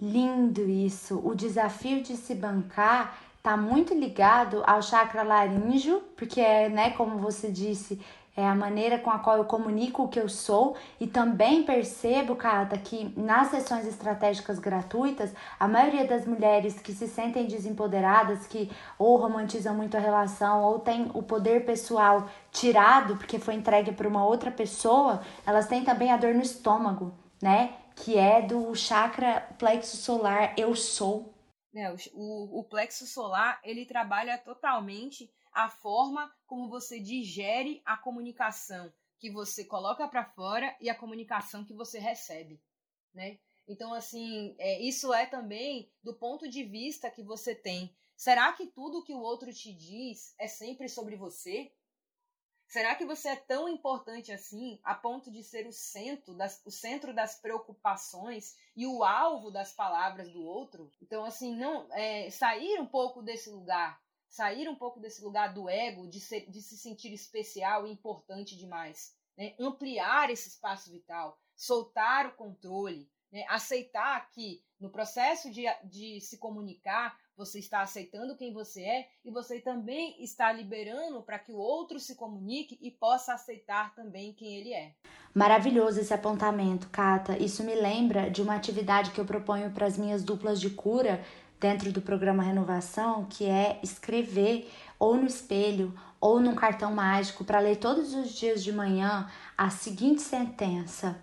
Lindo 0.00 0.68
isso. 0.68 1.24
O 1.24 1.32
desafio 1.32 2.02
de 2.02 2.16
se 2.16 2.34
bancar 2.34 3.16
tá 3.44 3.56
muito 3.56 3.94
ligado 3.94 4.64
ao 4.66 4.82
chakra 4.82 5.22
laríngeo, 5.22 6.00
porque 6.16 6.40
é, 6.40 6.68
né, 6.68 6.90
como 6.96 7.20
você 7.20 7.48
disse, 7.48 8.04
é 8.36 8.46
a 8.46 8.54
maneira 8.54 8.98
com 8.98 9.10
a 9.10 9.18
qual 9.18 9.36
eu 9.36 9.44
comunico 9.44 10.04
o 10.04 10.08
que 10.08 10.18
eu 10.18 10.28
sou 10.28 10.76
e 10.98 11.06
também 11.06 11.64
percebo, 11.64 12.34
Cata, 12.34 12.78
que 12.78 13.12
nas 13.18 13.48
sessões 13.48 13.86
estratégicas 13.86 14.58
gratuitas, 14.58 15.34
a 15.60 15.68
maioria 15.68 16.06
das 16.06 16.26
mulheres 16.26 16.80
que 16.80 16.92
se 16.92 17.06
sentem 17.06 17.46
desempoderadas, 17.46 18.46
que 18.46 18.70
ou 18.98 19.16
romantizam 19.16 19.74
muito 19.74 19.96
a 19.96 20.00
relação 20.00 20.62
ou 20.62 20.78
tem 20.78 21.10
o 21.12 21.22
poder 21.22 21.66
pessoal 21.66 22.28
tirado 22.50 23.16
porque 23.16 23.38
foi 23.38 23.54
entregue 23.54 23.92
para 23.92 24.08
uma 24.08 24.24
outra 24.24 24.50
pessoa, 24.50 25.22
elas 25.46 25.66
têm 25.66 25.84
também 25.84 26.10
a 26.10 26.16
dor 26.16 26.34
no 26.34 26.42
estômago, 26.42 27.14
né? 27.40 27.74
Que 27.94 28.16
é 28.16 28.40
do 28.40 28.74
chakra 28.74 29.46
plexo 29.58 29.98
solar 29.98 30.54
eu 30.56 30.74
sou. 30.74 31.34
É, 31.74 31.94
o, 32.14 32.60
o 32.60 32.64
plexo 32.64 33.06
solar, 33.06 33.60
ele 33.62 33.84
trabalha 33.84 34.36
totalmente 34.38 35.30
a 35.52 35.68
forma 35.68 36.34
como 36.46 36.68
você 36.68 36.98
digere 36.98 37.82
a 37.84 37.96
comunicação 37.96 38.92
que 39.18 39.30
você 39.30 39.64
coloca 39.64 40.08
para 40.08 40.24
fora 40.24 40.76
e 40.80 40.90
a 40.90 40.94
comunicação 40.94 41.64
que 41.64 41.72
você 41.72 41.98
recebe, 41.98 42.60
né? 43.14 43.38
Então, 43.68 43.94
assim, 43.94 44.56
é, 44.58 44.80
isso 44.82 45.14
é 45.14 45.26
também 45.26 45.88
do 46.02 46.14
ponto 46.14 46.48
de 46.48 46.64
vista 46.64 47.10
que 47.10 47.22
você 47.22 47.54
tem. 47.54 47.94
Será 48.16 48.52
que 48.52 48.66
tudo 48.66 49.04
que 49.04 49.14
o 49.14 49.20
outro 49.20 49.52
te 49.52 49.72
diz 49.72 50.34
é 50.38 50.48
sempre 50.48 50.88
sobre 50.88 51.14
você? 51.14 51.72
Será 52.66 52.94
que 52.94 53.04
você 53.04 53.28
é 53.28 53.36
tão 53.36 53.68
importante 53.68 54.32
assim 54.32 54.80
a 54.82 54.94
ponto 54.94 55.30
de 55.30 55.44
ser 55.44 55.66
o 55.66 55.72
centro 55.72 56.34
das, 56.34 56.60
o 56.64 56.70
centro 56.70 57.14
das 57.14 57.34
preocupações 57.38 58.56
e 58.74 58.86
o 58.86 59.04
alvo 59.04 59.50
das 59.50 59.72
palavras 59.72 60.32
do 60.32 60.42
outro? 60.42 60.90
Então, 61.00 61.24
assim, 61.24 61.54
não 61.54 61.86
é, 61.92 62.30
sair 62.30 62.80
um 62.80 62.86
pouco 62.86 63.22
desse 63.22 63.50
lugar 63.50 64.02
sair 64.32 64.66
um 64.66 64.74
pouco 64.74 64.98
desse 64.98 65.22
lugar 65.22 65.52
do 65.52 65.68
ego, 65.68 66.08
de, 66.08 66.18
ser, 66.18 66.50
de 66.50 66.62
se 66.62 66.78
sentir 66.78 67.12
especial 67.12 67.86
e 67.86 67.92
importante 67.92 68.56
demais. 68.56 69.14
Né? 69.36 69.54
Ampliar 69.60 70.30
esse 70.30 70.48
espaço 70.48 70.90
vital, 70.90 71.38
soltar 71.54 72.26
o 72.26 72.32
controle, 72.32 73.10
né? 73.30 73.44
aceitar 73.46 74.30
que 74.30 74.64
no 74.80 74.88
processo 74.88 75.50
de, 75.50 75.64
de 75.84 76.18
se 76.22 76.38
comunicar, 76.38 77.14
você 77.36 77.58
está 77.58 77.82
aceitando 77.82 78.36
quem 78.36 78.54
você 78.54 78.82
é 78.82 79.08
e 79.22 79.30
você 79.30 79.60
também 79.60 80.22
está 80.22 80.50
liberando 80.50 81.22
para 81.22 81.38
que 81.38 81.52
o 81.52 81.58
outro 81.58 82.00
se 82.00 82.14
comunique 82.14 82.78
e 82.80 82.90
possa 82.90 83.34
aceitar 83.34 83.94
também 83.94 84.32
quem 84.32 84.56
ele 84.56 84.72
é. 84.72 84.94
Maravilhoso 85.34 86.00
esse 86.00 86.12
apontamento, 86.12 86.88
Kata. 86.88 87.36
Isso 87.38 87.62
me 87.62 87.74
lembra 87.74 88.30
de 88.30 88.42
uma 88.42 88.54
atividade 88.54 89.10
que 89.10 89.20
eu 89.20 89.24
proponho 89.24 89.70
para 89.72 89.86
as 89.86 89.98
minhas 89.98 90.22
duplas 90.22 90.60
de 90.60 90.70
cura 90.70 91.22
dentro 91.62 91.92
do 91.92 92.02
programa 92.02 92.42
Renovação, 92.42 93.24
que 93.30 93.46
é 93.46 93.78
escrever 93.84 94.68
ou 94.98 95.16
no 95.16 95.26
espelho 95.26 95.94
ou 96.20 96.40
num 96.40 96.56
cartão 96.56 96.92
mágico 96.92 97.44
para 97.44 97.60
ler 97.60 97.76
todos 97.76 98.12
os 98.14 98.32
dias 98.32 98.64
de 98.64 98.72
manhã 98.72 99.28
a 99.56 99.70
seguinte 99.70 100.20
sentença: 100.22 101.16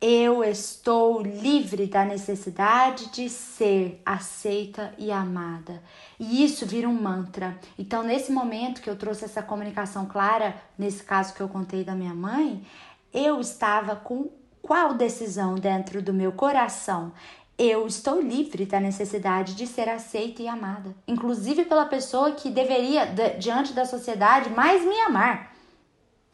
Eu 0.00 0.42
estou 0.42 1.22
livre 1.22 1.86
da 1.86 2.04
necessidade 2.04 3.12
de 3.12 3.30
ser 3.30 4.02
aceita 4.04 4.92
e 4.98 5.12
amada. 5.12 5.80
E 6.18 6.44
isso 6.44 6.66
vira 6.66 6.88
um 6.88 7.00
mantra. 7.00 7.56
Então, 7.78 8.02
nesse 8.02 8.32
momento 8.32 8.82
que 8.82 8.90
eu 8.90 8.96
trouxe 8.96 9.24
essa 9.24 9.42
comunicação 9.42 10.06
clara, 10.06 10.56
nesse 10.76 11.04
caso 11.04 11.32
que 11.32 11.40
eu 11.40 11.48
contei 11.48 11.84
da 11.84 11.94
minha 11.94 12.14
mãe, 12.14 12.66
eu 13.14 13.40
estava 13.40 13.94
com 13.94 14.30
qual 14.60 14.94
decisão 14.94 15.54
dentro 15.54 16.02
do 16.02 16.12
meu 16.12 16.32
coração? 16.32 17.12
Eu 17.58 17.86
estou 17.86 18.20
livre 18.20 18.66
da 18.66 18.78
necessidade 18.78 19.54
de 19.54 19.66
ser 19.66 19.88
aceita 19.88 20.42
e 20.42 20.48
amada, 20.48 20.94
inclusive 21.08 21.64
pela 21.64 21.86
pessoa 21.86 22.32
que 22.32 22.50
deveria, 22.50 23.06
diante 23.38 23.72
da 23.72 23.86
sociedade, 23.86 24.50
mais 24.50 24.84
me 24.84 24.98
amar, 25.00 25.54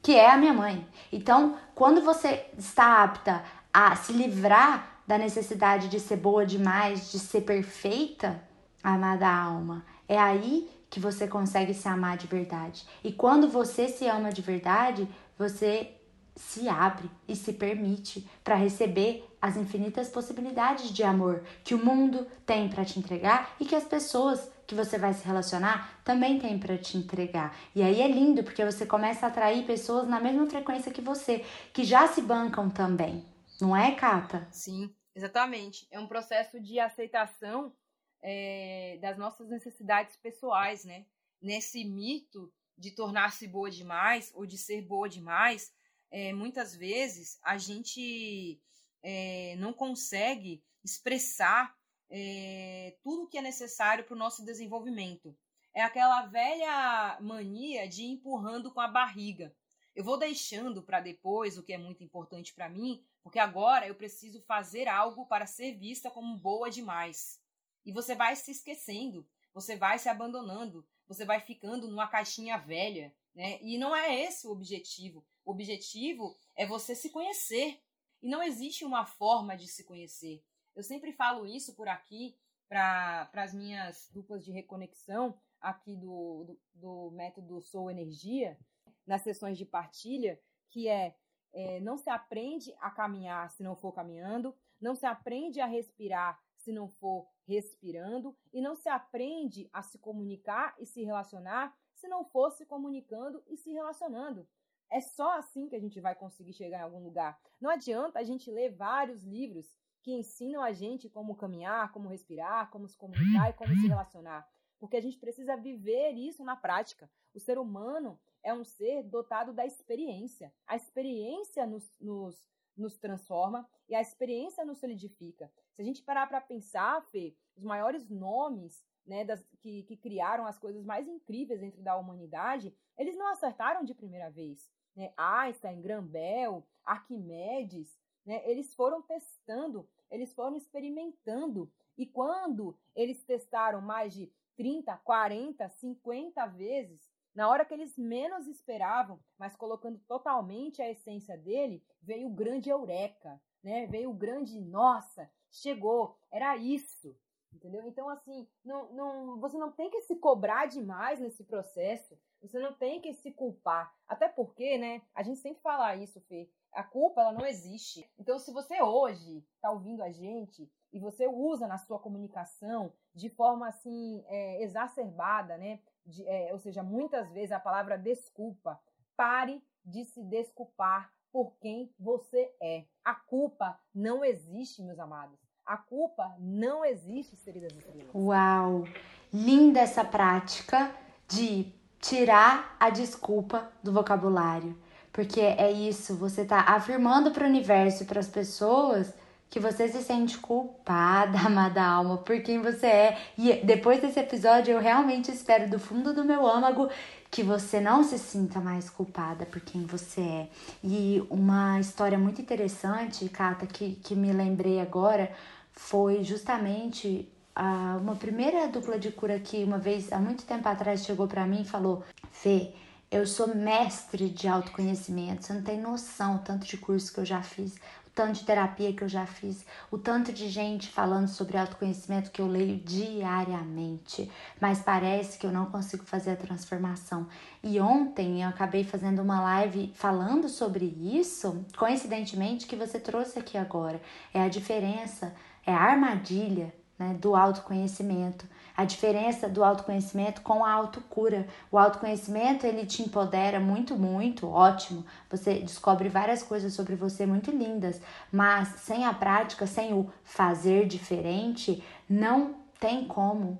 que 0.02 0.14
é 0.16 0.30
a 0.30 0.36
minha 0.36 0.52
mãe. 0.52 0.86
Então, 1.12 1.56
quando 1.74 2.00
você 2.00 2.46
está 2.58 3.04
apta 3.04 3.44
a 3.72 3.94
se 3.94 4.12
livrar 4.12 5.00
da 5.06 5.16
necessidade 5.16 5.88
de 5.88 6.00
ser 6.00 6.16
boa 6.16 6.44
demais, 6.44 7.12
de 7.12 7.18
ser 7.18 7.42
perfeita, 7.42 8.42
amada 8.82 9.28
alma, 9.28 9.84
é 10.08 10.18
aí 10.18 10.68
que 10.90 10.98
você 10.98 11.28
consegue 11.28 11.72
se 11.72 11.88
amar 11.88 12.16
de 12.16 12.26
verdade. 12.26 12.84
E 13.02 13.12
quando 13.12 13.48
você 13.48 13.88
se 13.88 14.06
ama 14.06 14.30
de 14.30 14.42
verdade, 14.42 15.08
você 15.38 15.92
se 16.34 16.68
abre 16.68 17.08
e 17.28 17.36
se 17.36 17.52
permite 17.52 18.28
para 18.42 18.56
receber 18.56 19.24
as 19.42 19.56
infinitas 19.56 20.08
possibilidades 20.08 20.90
de 20.92 21.02
amor 21.02 21.42
que 21.64 21.74
o 21.74 21.84
mundo 21.84 22.24
tem 22.46 22.68
para 22.68 22.84
te 22.84 23.00
entregar 23.00 23.56
e 23.58 23.64
que 23.64 23.74
as 23.74 23.84
pessoas 23.84 24.48
que 24.68 24.74
você 24.74 24.96
vai 24.96 25.12
se 25.12 25.26
relacionar 25.26 26.00
também 26.04 26.38
têm 26.38 26.60
para 26.60 26.78
te 26.78 26.96
entregar. 26.96 27.58
E 27.74 27.82
aí 27.82 28.00
é 28.00 28.06
lindo 28.06 28.44
porque 28.44 28.64
você 28.64 28.86
começa 28.86 29.26
a 29.26 29.28
atrair 29.28 29.66
pessoas 29.66 30.08
na 30.08 30.20
mesma 30.20 30.46
frequência 30.46 30.92
que 30.92 31.00
você, 31.00 31.40
que 31.74 31.82
já 31.82 32.06
se 32.06 32.22
bancam 32.22 32.70
também. 32.70 33.26
Não 33.60 33.76
é, 33.76 33.92
Cata? 33.96 34.46
Sim, 34.52 34.94
exatamente. 35.12 35.88
É 35.90 35.98
um 35.98 36.06
processo 36.06 36.60
de 36.60 36.78
aceitação 36.78 37.74
é, 38.22 38.96
das 39.02 39.18
nossas 39.18 39.48
necessidades 39.48 40.16
pessoais, 40.16 40.84
né? 40.84 41.04
Nesse 41.40 41.84
mito 41.84 42.52
de 42.78 42.92
tornar-se 42.92 43.48
boa 43.48 43.70
demais 43.70 44.30
ou 44.34 44.46
de 44.46 44.56
ser 44.56 44.82
boa 44.82 45.08
demais, 45.08 45.72
é, 46.12 46.32
muitas 46.32 46.76
vezes 46.76 47.40
a 47.42 47.58
gente 47.58 48.60
é, 49.02 49.56
não 49.58 49.72
consegue 49.72 50.62
expressar 50.84 51.76
é, 52.10 52.96
tudo 53.02 53.24
o 53.24 53.26
que 53.26 53.38
é 53.38 53.42
necessário 53.42 54.04
para 54.04 54.14
o 54.14 54.18
nosso 54.18 54.44
desenvolvimento. 54.44 55.36
É 55.74 55.82
aquela 55.82 56.26
velha 56.26 57.18
mania 57.20 57.88
de 57.88 58.02
ir 58.02 58.10
empurrando 58.10 58.70
com 58.70 58.80
a 58.80 58.88
barriga. 58.88 59.54
Eu 59.94 60.04
vou 60.04 60.18
deixando 60.18 60.82
para 60.82 61.00
depois 61.00 61.56
o 61.56 61.62
que 61.62 61.72
é 61.72 61.78
muito 61.78 62.04
importante 62.04 62.54
para 62.54 62.68
mim, 62.68 63.02
porque 63.22 63.38
agora 63.38 63.86
eu 63.86 63.94
preciso 63.94 64.42
fazer 64.42 64.88
algo 64.88 65.26
para 65.26 65.46
ser 65.46 65.76
vista 65.78 66.10
como 66.10 66.36
boa 66.36 66.70
demais. 66.70 67.40
E 67.84 67.92
você 67.92 68.14
vai 68.14 68.36
se 68.36 68.50
esquecendo, 68.50 69.26
você 69.52 69.76
vai 69.76 69.98
se 69.98 70.08
abandonando, 70.08 70.86
você 71.06 71.24
vai 71.24 71.40
ficando 71.40 71.88
numa 71.88 72.06
caixinha 72.06 72.56
velha, 72.56 73.14
né? 73.34 73.58
E 73.62 73.76
não 73.78 73.94
é 73.94 74.22
esse 74.22 74.46
o 74.46 74.50
objetivo. 74.50 75.24
O 75.44 75.52
objetivo 75.52 76.38
é 76.54 76.66
você 76.66 76.94
se 76.94 77.10
conhecer, 77.10 77.80
e 78.22 78.28
não 78.28 78.42
existe 78.42 78.84
uma 78.84 79.04
forma 79.04 79.56
de 79.56 79.66
se 79.66 79.84
conhecer. 79.84 80.42
Eu 80.74 80.82
sempre 80.82 81.12
falo 81.12 81.44
isso 81.44 81.74
por 81.74 81.88
aqui 81.88 82.36
para 82.68 83.28
as 83.34 83.52
minhas 83.52 84.08
duplas 84.12 84.44
de 84.44 84.52
reconexão 84.52 85.38
aqui 85.60 85.96
do, 85.96 86.44
do, 86.44 86.60
do, 86.74 87.10
método 87.10 87.60
Sou 87.60 87.90
Energia, 87.90 88.58
nas 89.06 89.22
sessões 89.22 89.58
de 89.58 89.66
partilha, 89.66 90.40
que 90.70 90.88
é, 90.88 91.14
é 91.52 91.80
não 91.80 91.98
se 91.98 92.08
aprende 92.08 92.74
a 92.80 92.90
caminhar 92.90 93.50
se 93.50 93.62
não 93.62 93.76
for 93.76 93.92
caminhando, 93.92 94.56
não 94.80 94.94
se 94.94 95.04
aprende 95.04 95.60
a 95.60 95.66
respirar 95.66 96.40
se 96.56 96.72
não 96.72 96.88
for 96.88 97.28
respirando, 97.46 98.36
e 98.52 98.60
não 98.60 98.76
se 98.76 98.88
aprende 98.88 99.68
a 99.72 99.82
se 99.82 99.98
comunicar 99.98 100.74
e 100.78 100.86
se 100.86 101.02
relacionar 101.02 101.76
se 102.02 102.08
não 102.08 102.24
for 102.24 102.50
se 102.50 102.66
comunicando 102.66 103.42
e 103.46 103.56
se 103.56 103.70
relacionando. 103.72 104.48
É 104.92 105.00
só 105.00 105.38
assim 105.38 105.68
que 105.68 105.74
a 105.74 105.80
gente 105.80 105.98
vai 106.00 106.14
conseguir 106.14 106.52
chegar 106.52 106.80
em 106.80 106.82
algum 106.82 107.02
lugar. 107.02 107.40
Não 107.58 107.70
adianta 107.70 108.18
a 108.18 108.22
gente 108.22 108.50
ler 108.50 108.76
vários 108.76 109.24
livros 109.24 109.74
que 110.02 110.12
ensinam 110.12 110.62
a 110.62 110.70
gente 110.70 111.08
como 111.08 111.34
caminhar, 111.34 111.90
como 111.92 112.10
respirar, 112.10 112.70
como 112.70 112.86
se 112.86 112.98
comunicar 112.98 113.48
e 113.48 113.54
como 113.54 113.74
se 113.74 113.88
relacionar. 113.88 114.46
Porque 114.78 114.98
a 114.98 115.00
gente 115.00 115.16
precisa 115.16 115.56
viver 115.56 116.12
isso 116.12 116.44
na 116.44 116.56
prática. 116.56 117.10
O 117.32 117.40
ser 117.40 117.56
humano 117.58 118.20
é 118.42 118.52
um 118.52 118.64
ser 118.64 119.02
dotado 119.04 119.54
da 119.54 119.64
experiência. 119.64 120.52
A 120.66 120.76
experiência 120.76 121.66
nos, 121.66 121.90
nos, 121.98 122.50
nos 122.76 122.98
transforma 122.98 123.66
e 123.88 123.94
a 123.94 124.00
experiência 124.02 124.62
nos 124.62 124.78
solidifica. 124.78 125.50
Se 125.72 125.80
a 125.80 125.84
gente 125.86 126.02
parar 126.02 126.26
para 126.26 126.40
pensar, 126.40 127.00
Fê, 127.10 127.34
os 127.56 127.64
maiores 127.64 128.10
nomes 128.10 128.84
né, 129.06 129.24
das, 129.24 129.42
que, 129.60 129.84
que 129.84 129.96
criaram 129.96 130.46
as 130.46 130.58
coisas 130.58 130.84
mais 130.84 131.08
incríveis 131.08 131.60
dentro 131.60 131.82
da 131.82 131.96
humanidade, 131.96 132.76
eles 132.98 133.16
não 133.16 133.28
acertaram 133.28 133.84
de 133.84 133.94
primeira 133.94 134.28
vez 134.28 134.70
né, 134.94 135.12
Einstein, 135.16 135.80
Graham 135.80 136.06
Bell, 136.06 136.66
Arquimedes, 136.84 137.98
né, 138.24 138.42
eles 138.48 138.74
foram 138.74 139.02
testando, 139.02 139.88
eles 140.10 140.32
foram 140.32 140.56
experimentando. 140.56 141.70
E 141.96 142.06
quando 142.06 142.76
eles 142.94 143.22
testaram 143.24 143.80
mais 143.80 144.12
de 144.14 144.32
30, 144.56 144.96
40, 144.98 145.68
50 145.68 146.46
vezes, 146.46 147.10
na 147.34 147.48
hora 147.48 147.64
que 147.64 147.72
eles 147.72 147.96
menos 147.96 148.46
esperavam, 148.46 149.18
mas 149.38 149.56
colocando 149.56 149.98
totalmente 150.06 150.82
a 150.82 150.90
essência 150.90 151.36
dele, 151.36 151.82
veio 152.00 152.28
o 152.28 152.34
grande 152.34 152.68
eureka, 152.68 153.40
né? 153.62 153.86
Veio 153.86 154.10
o 154.10 154.14
grande 154.14 154.60
nossa, 154.60 155.30
chegou, 155.50 156.18
era 156.30 156.56
isso. 156.56 157.16
Entendeu? 157.52 157.86
Então, 157.86 158.08
assim, 158.08 158.48
não, 158.64 158.92
não, 158.92 159.40
você 159.40 159.58
não 159.58 159.70
tem 159.70 159.90
que 159.90 160.00
se 160.02 160.16
cobrar 160.16 160.66
demais 160.66 161.20
nesse 161.20 161.44
processo. 161.44 162.18
Você 162.40 162.58
não 162.58 162.72
tem 162.72 163.00
que 163.00 163.12
se 163.14 163.30
culpar. 163.30 163.94
Até 164.08 164.28
porque, 164.28 164.78
né? 164.78 165.02
A 165.14 165.22
gente 165.22 165.38
sempre 165.38 165.62
fala 165.62 165.94
isso, 165.94 166.20
Fê. 166.22 166.50
A 166.72 166.82
culpa, 166.82 167.20
ela 167.20 167.32
não 167.32 167.46
existe. 167.46 168.10
Então, 168.18 168.38
se 168.38 168.50
você 168.50 168.82
hoje 168.82 169.44
está 169.54 169.70
ouvindo 169.70 170.02
a 170.02 170.10
gente 170.10 170.70
e 170.92 170.98
você 170.98 171.28
usa 171.28 171.68
na 171.68 171.78
sua 171.78 171.98
comunicação 171.98 172.92
de 173.14 173.28
forma, 173.28 173.68
assim, 173.68 174.24
é, 174.26 174.62
exacerbada, 174.62 175.56
né? 175.56 175.80
De, 176.04 176.26
é, 176.26 176.52
ou 176.52 176.58
seja, 176.58 176.82
muitas 176.82 177.30
vezes 177.30 177.52
a 177.52 177.60
palavra 177.60 177.98
desculpa. 177.98 178.80
Pare 179.14 179.62
de 179.84 180.04
se 180.04 180.22
desculpar 180.24 181.12
por 181.30 181.56
quem 181.58 181.94
você 181.98 182.54
é. 182.60 182.84
A 183.04 183.14
culpa 183.14 183.78
não 183.94 184.24
existe, 184.24 184.82
meus 184.82 184.98
amados. 184.98 185.41
A 185.64 185.76
culpa 185.76 186.34
não 186.38 186.84
existe, 186.84 187.36
queridas 187.36 187.72
estrelas. 187.72 188.08
Uau! 188.14 188.86
Linda 189.32 189.80
essa 189.80 190.04
prática 190.04 190.90
de 191.28 191.72
tirar 192.00 192.76
a 192.78 192.90
desculpa 192.90 193.70
do 193.82 193.92
vocabulário. 193.92 194.76
Porque 195.12 195.40
é 195.40 195.70
isso, 195.70 196.16
você 196.16 196.44
tá 196.44 196.60
afirmando 196.60 197.30
para 197.30 197.44
o 197.44 197.48
universo 197.48 198.02
e 198.02 198.06
para 198.06 198.18
as 198.18 198.28
pessoas 198.28 199.14
que 199.48 199.60
você 199.60 199.86
se 199.86 200.02
sente 200.02 200.38
culpada, 200.38 201.38
amada 201.44 201.82
alma, 201.84 202.16
por 202.18 202.40
quem 202.42 202.60
você 202.60 202.86
é. 202.86 203.18
E 203.36 203.52
depois 203.64 204.00
desse 204.00 204.18
episódio, 204.18 204.72
eu 204.72 204.80
realmente 204.80 205.30
espero 205.30 205.68
do 205.68 205.78
fundo 205.78 206.14
do 206.14 206.24
meu 206.24 206.46
âmago 206.46 206.88
que 207.32 207.42
você 207.42 207.80
não 207.80 208.04
se 208.04 208.18
sinta 208.18 208.60
mais 208.60 208.90
culpada 208.90 209.46
por 209.46 209.58
quem 209.62 209.86
você 209.86 210.20
é. 210.20 210.48
E 210.84 211.26
uma 211.30 211.80
história 211.80 212.18
muito 212.18 212.42
interessante, 212.42 213.26
Kata, 213.30 213.66
que, 213.66 213.94
que 213.94 214.14
me 214.14 214.30
lembrei 214.34 214.78
agora, 214.78 215.32
foi 215.72 216.22
justamente 216.22 217.26
a, 217.56 217.96
uma 217.98 218.14
primeira 218.16 218.68
dupla 218.68 218.98
de 218.98 219.10
cura 219.10 219.40
que 219.40 219.64
uma 219.64 219.78
vez, 219.78 220.12
há 220.12 220.18
muito 220.18 220.44
tempo 220.44 220.68
atrás, 220.68 221.06
chegou 221.06 221.26
para 221.26 221.46
mim 221.46 221.62
e 221.62 221.64
falou: 221.64 222.04
Fê, 222.30 222.74
eu 223.10 223.26
sou 223.26 223.54
mestre 223.54 224.28
de 224.28 224.46
autoconhecimento, 224.46 225.46
você 225.46 225.54
não 225.54 225.62
tem 225.62 225.80
noção 225.80 226.36
tanto 226.36 226.66
de 226.66 226.76
curso 226.76 227.14
que 227.14 227.20
eu 227.20 227.24
já 227.24 227.42
fiz, 227.42 227.76
o 228.01 228.01
tanto 228.14 228.40
de 228.40 228.44
terapia 228.44 228.92
que 228.92 229.02
eu 229.02 229.08
já 229.08 229.26
fiz, 229.26 229.64
o 229.90 229.96
tanto 229.96 230.32
de 230.32 230.48
gente 230.48 230.88
falando 230.88 231.28
sobre 231.28 231.56
autoconhecimento 231.56 232.30
que 232.30 232.42
eu 232.42 232.46
leio 232.46 232.76
diariamente, 232.76 234.30
mas 234.60 234.80
parece 234.80 235.38
que 235.38 235.46
eu 235.46 235.52
não 235.52 235.66
consigo 235.66 236.04
fazer 236.04 236.32
a 236.32 236.36
transformação. 236.36 237.26
E 237.62 237.80
ontem 237.80 238.42
eu 238.42 238.48
acabei 238.48 238.84
fazendo 238.84 239.22
uma 239.22 239.40
live 239.40 239.92
falando 239.94 240.48
sobre 240.48 240.84
isso, 241.00 241.64
coincidentemente 241.76 242.66
que 242.66 242.76
você 242.76 243.00
trouxe 243.00 243.38
aqui 243.38 243.56
agora. 243.56 244.00
É 244.34 244.42
a 244.42 244.48
diferença, 244.48 245.34
é 245.66 245.72
a 245.72 245.80
armadilha 245.80 246.74
né, 246.98 247.14
do 247.14 247.34
autoconhecimento. 247.34 248.46
A 248.76 248.84
diferença 248.84 249.48
do 249.48 249.62
autoconhecimento 249.62 250.40
com 250.40 250.64
a 250.64 250.72
autocura. 250.72 251.46
O 251.70 251.78
autoconhecimento, 251.78 252.66
ele 252.66 252.86
te 252.86 253.02
empodera 253.02 253.60
muito, 253.60 253.96
muito, 253.96 254.48
ótimo. 254.48 255.04
Você 255.30 255.60
descobre 255.60 256.08
várias 256.08 256.42
coisas 256.42 256.72
sobre 256.72 256.94
você 256.94 257.26
muito 257.26 257.50
lindas, 257.50 258.00
mas 258.30 258.68
sem 258.80 259.04
a 259.04 259.12
prática, 259.12 259.66
sem 259.66 259.92
o 259.92 260.10
fazer 260.24 260.86
diferente, 260.86 261.84
não 262.08 262.54
tem 262.80 263.04
como 263.04 263.58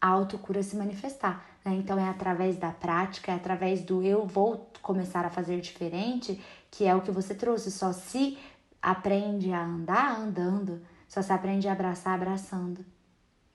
a 0.00 0.08
autocura 0.08 0.62
se 0.62 0.76
manifestar. 0.76 1.44
Né? 1.64 1.74
Então 1.74 1.98
é 1.98 2.08
através 2.08 2.56
da 2.56 2.70
prática, 2.70 3.32
é 3.32 3.34
através 3.34 3.82
do 3.82 4.02
eu 4.02 4.26
vou 4.26 4.70
começar 4.82 5.24
a 5.24 5.30
fazer 5.30 5.60
diferente, 5.60 6.42
que 6.70 6.86
é 6.86 6.94
o 6.94 7.00
que 7.00 7.10
você 7.10 7.34
trouxe. 7.34 7.70
Só 7.70 7.92
se 7.92 8.38
aprende 8.80 9.52
a 9.52 9.64
andar 9.64 10.18
andando, 10.20 10.82
só 11.08 11.22
se 11.22 11.32
aprende 11.32 11.68
a 11.68 11.72
abraçar 11.72 12.14
abraçando 12.14 12.84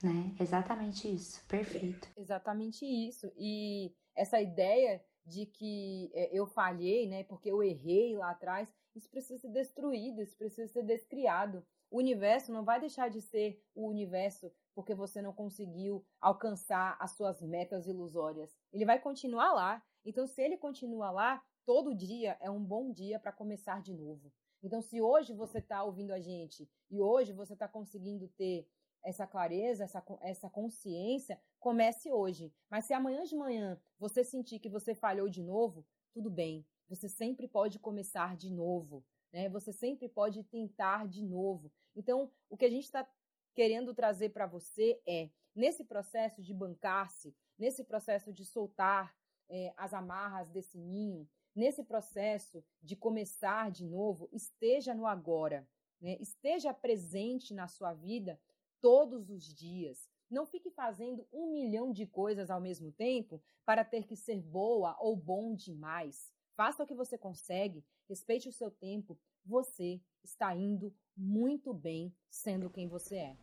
né? 0.03 0.35
Exatamente 0.39 1.07
isso, 1.13 1.43
perfeito. 1.47 2.07
Exatamente 2.17 2.85
isso. 2.85 3.31
E 3.37 3.93
essa 4.15 4.39
ideia 4.39 5.03
de 5.25 5.45
que 5.45 6.09
é, 6.13 6.29
eu 6.37 6.45
falhei, 6.45 7.07
né? 7.07 7.23
Porque 7.23 7.51
eu 7.51 7.61
errei 7.61 8.15
lá 8.15 8.31
atrás, 8.31 8.73
isso 8.95 9.09
precisa 9.09 9.39
ser 9.39 9.49
destruído, 9.49 10.21
isso 10.21 10.35
precisa 10.37 10.67
ser 10.67 10.83
descriado. 10.83 11.65
O 11.91 11.97
universo 11.97 12.51
não 12.51 12.63
vai 12.63 12.79
deixar 12.79 13.09
de 13.09 13.21
ser 13.21 13.63
o 13.73 13.87
universo 13.87 14.51
porque 14.75 14.93
você 14.93 15.21
não 15.21 15.33
conseguiu 15.33 16.05
alcançar 16.21 16.95
as 16.99 17.11
suas 17.11 17.41
metas 17.41 17.87
ilusórias. 17.87 18.57
Ele 18.71 18.85
vai 18.85 18.99
continuar 18.99 19.51
lá. 19.53 19.83
Então, 20.05 20.25
se 20.25 20.41
ele 20.41 20.55
continua 20.55 21.11
lá, 21.11 21.43
todo 21.65 21.95
dia 21.95 22.37
é 22.39 22.49
um 22.49 22.63
bom 22.63 22.91
dia 22.91 23.19
para 23.19 23.31
começar 23.31 23.81
de 23.81 23.93
novo. 23.93 24.31
Então, 24.61 24.81
se 24.81 25.01
hoje 25.01 25.33
você 25.33 25.59
está 25.59 25.83
ouvindo 25.83 26.11
a 26.11 26.19
gente 26.19 26.69
e 26.89 26.99
hoje 26.99 27.33
você 27.33 27.53
está 27.53 27.67
conseguindo 27.67 28.27
ter 28.29 28.67
essa 29.03 29.25
clareza, 29.25 29.83
essa, 29.83 30.03
essa 30.21 30.49
consciência, 30.49 31.39
comece 31.59 32.11
hoje. 32.11 32.53
Mas 32.69 32.85
se 32.85 32.93
amanhã 32.93 33.23
de 33.23 33.35
manhã 33.35 33.81
você 33.97 34.23
sentir 34.23 34.59
que 34.59 34.69
você 34.69 34.93
falhou 34.95 35.29
de 35.29 35.41
novo, 35.41 35.85
tudo 36.13 36.29
bem. 36.29 36.65
Você 36.87 37.07
sempre 37.07 37.47
pode 37.47 37.79
começar 37.79 38.35
de 38.35 38.49
novo. 38.49 39.05
Né? 39.31 39.49
Você 39.49 39.71
sempre 39.71 40.09
pode 40.09 40.43
tentar 40.43 41.07
de 41.07 41.23
novo. 41.23 41.71
Então, 41.95 42.31
o 42.49 42.57
que 42.57 42.65
a 42.65 42.69
gente 42.69 42.85
está 42.85 43.07
querendo 43.53 43.93
trazer 43.93 44.29
para 44.29 44.47
você 44.47 45.01
é, 45.07 45.29
nesse 45.55 45.83
processo 45.83 46.41
de 46.41 46.53
bancar-se, 46.53 47.35
nesse 47.57 47.83
processo 47.83 48.33
de 48.33 48.45
soltar 48.45 49.15
é, 49.49 49.73
as 49.75 49.93
amarras 49.93 50.49
desse 50.49 50.77
ninho, 50.77 51.27
nesse 51.55 51.83
processo 51.83 52.63
de 52.81 52.95
começar 52.95 53.69
de 53.71 53.85
novo, 53.85 54.29
esteja 54.31 54.93
no 54.93 55.05
agora. 55.05 55.67
Né? 55.99 56.17
Esteja 56.19 56.73
presente 56.73 57.53
na 57.53 57.67
sua 57.67 57.93
vida 57.93 58.39
todos 58.81 59.29
os 59.29 59.53
dias. 59.53 60.09
Não 60.29 60.45
fique 60.45 60.69
fazendo 60.69 61.27
um 61.33 61.51
milhão 61.51 61.91
de 61.91 62.05
coisas 62.05 62.49
ao 62.49 62.61
mesmo 62.61 62.91
tempo 62.91 63.41
para 63.65 63.83
ter 63.83 64.05
que 64.05 64.15
ser 64.15 64.41
boa 64.41 64.95
ou 64.99 65.15
bom 65.15 65.55
demais. 65.55 66.31
Faça 66.55 66.83
o 66.83 66.87
que 66.87 66.93
você 66.93 67.17
consegue, 67.17 67.83
respeite 68.07 68.49
o 68.49 68.53
seu 68.53 68.69
tempo. 68.69 69.17
Você 69.45 70.01
está 70.23 70.53
indo 70.55 70.93
muito 71.15 71.73
bem 71.73 72.13
sendo 72.29 72.69
quem 72.69 72.87
você 72.87 73.15
é. 73.15 73.37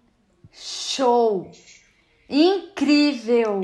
Show! 0.52 1.50
Incrível! 2.28 3.60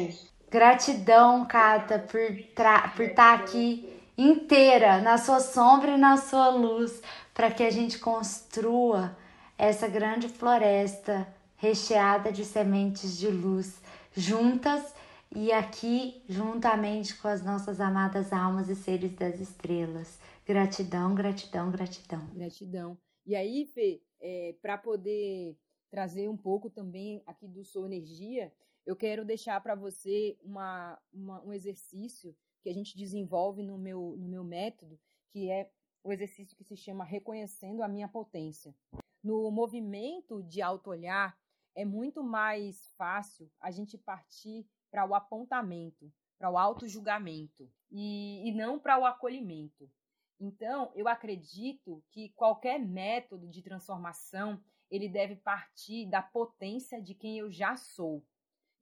Gratidão, 0.51 1.47
Cata, 1.47 1.99
por 1.99 2.21
estar 2.21 2.95
por 2.95 3.09
tá 3.15 3.35
aqui 3.35 4.01
inteira, 4.17 5.01
na 5.01 5.17
sua 5.17 5.41
sombra 5.41 5.93
e 5.93 5.99
na 5.99 6.17
sua 6.17 6.51
luz, 6.51 7.01
para 7.33 7.51
que 7.51 7.63
a 7.63 7.71
gente 7.71 7.99
construa 7.99 9.17
essa 9.57 9.89
grande 9.89 10.29
floresta 10.29 11.27
recheada 11.63 12.33
de 12.33 12.45
sementes 12.45 13.17
de 13.17 13.29
luz, 13.29 13.81
juntas 14.11 14.93
e 15.33 15.53
aqui 15.53 16.21
juntamente 16.29 17.17
com 17.17 17.29
as 17.29 17.41
nossas 17.41 17.81
amadas 17.81 18.33
almas 18.33 18.69
e 18.69 18.75
seres 18.75 19.13
das 19.13 19.39
estrelas. 19.39 20.19
Gratidão, 20.45 21.15
gratidão, 21.15 21.71
gratidão. 21.71 22.27
Gratidão. 22.35 22.99
E 23.25 23.37
aí, 23.37 23.65
Fê, 23.67 24.03
é, 24.21 24.57
para 24.61 24.77
poder 24.77 25.57
trazer 25.89 26.29
um 26.29 26.37
pouco 26.37 26.69
também 26.69 27.23
aqui 27.29 27.47
do 27.47 27.63
Sou 27.63 27.87
Energia, 27.87 28.53
eu 28.85 28.97
quero 28.97 29.25
deixar 29.25 29.61
para 29.61 29.77
você 29.77 30.37
uma, 30.43 31.01
uma, 31.13 31.45
um 31.45 31.53
exercício 31.53 32.35
que 32.61 32.71
a 32.71 32.75
gente 32.75 32.97
desenvolve 32.97 33.63
no 33.63 33.79
meu, 33.79 34.17
no 34.19 34.27
meu 34.27 34.43
método, 34.43 34.99
que 35.31 35.49
é 35.49 35.71
o 36.03 36.13
exercício 36.13 36.57
que 36.57 36.65
se 36.65 36.77
chama 36.77 37.05
Reconhecendo 37.05 37.85
a 37.85 37.89
Minha 37.89 38.09
Potência. 38.09 38.75
No 39.23 39.49
movimento 39.53 40.43
de 40.43 40.61
auto-olhar, 40.61 41.41
é 41.75 41.85
muito 41.85 42.23
mais 42.23 42.89
fácil 42.97 43.51
a 43.61 43.71
gente 43.71 43.97
partir 43.99 44.67
para 44.91 45.07
o 45.07 45.15
apontamento, 45.15 46.13
para 46.39 46.51
o 46.51 46.59
auto-julgamento 46.59 47.71
e, 47.91 48.49
e 48.49 48.53
não 48.53 48.79
para 48.79 48.99
o 48.99 49.07
acolhimento. 49.07 49.91
Então, 50.39 50.91
eu 50.95 51.07
acredito 51.07 52.03
que 52.11 52.31
qualquer 52.31 52.79
método 52.79 53.49
de 53.49 53.63
transformação 53.63 54.63
ele 54.91 55.09
deve 55.09 55.37
partir 55.37 56.07
da 56.11 56.21
potência 56.21 57.01
de 57.01 57.15
quem 57.15 57.39
eu 57.39 57.51
já 57.51 57.77
sou. 57.77 58.23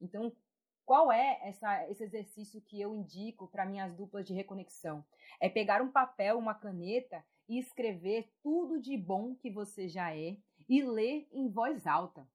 Então, 0.01 0.35
qual 0.83 1.11
é 1.11 1.39
essa, 1.43 1.87
esse 1.89 2.03
exercício 2.03 2.61
que 2.61 2.81
eu 2.81 2.95
indico 2.95 3.47
para 3.47 3.65
minhas 3.65 3.93
duplas 3.93 4.25
de 4.25 4.33
reconexão? 4.33 5.05
É 5.39 5.47
pegar 5.47 5.81
um 5.81 5.91
papel, 5.91 6.37
uma 6.37 6.53
caneta 6.53 7.23
e 7.47 7.59
escrever 7.59 8.29
tudo 8.41 8.81
de 8.81 8.97
bom 8.97 9.35
que 9.35 9.49
você 9.49 9.87
já 9.87 10.13
é 10.15 10.35
e 10.67 10.81
ler 10.81 11.29
em 11.31 11.47
voz 11.47 11.87
alta. 11.87 12.27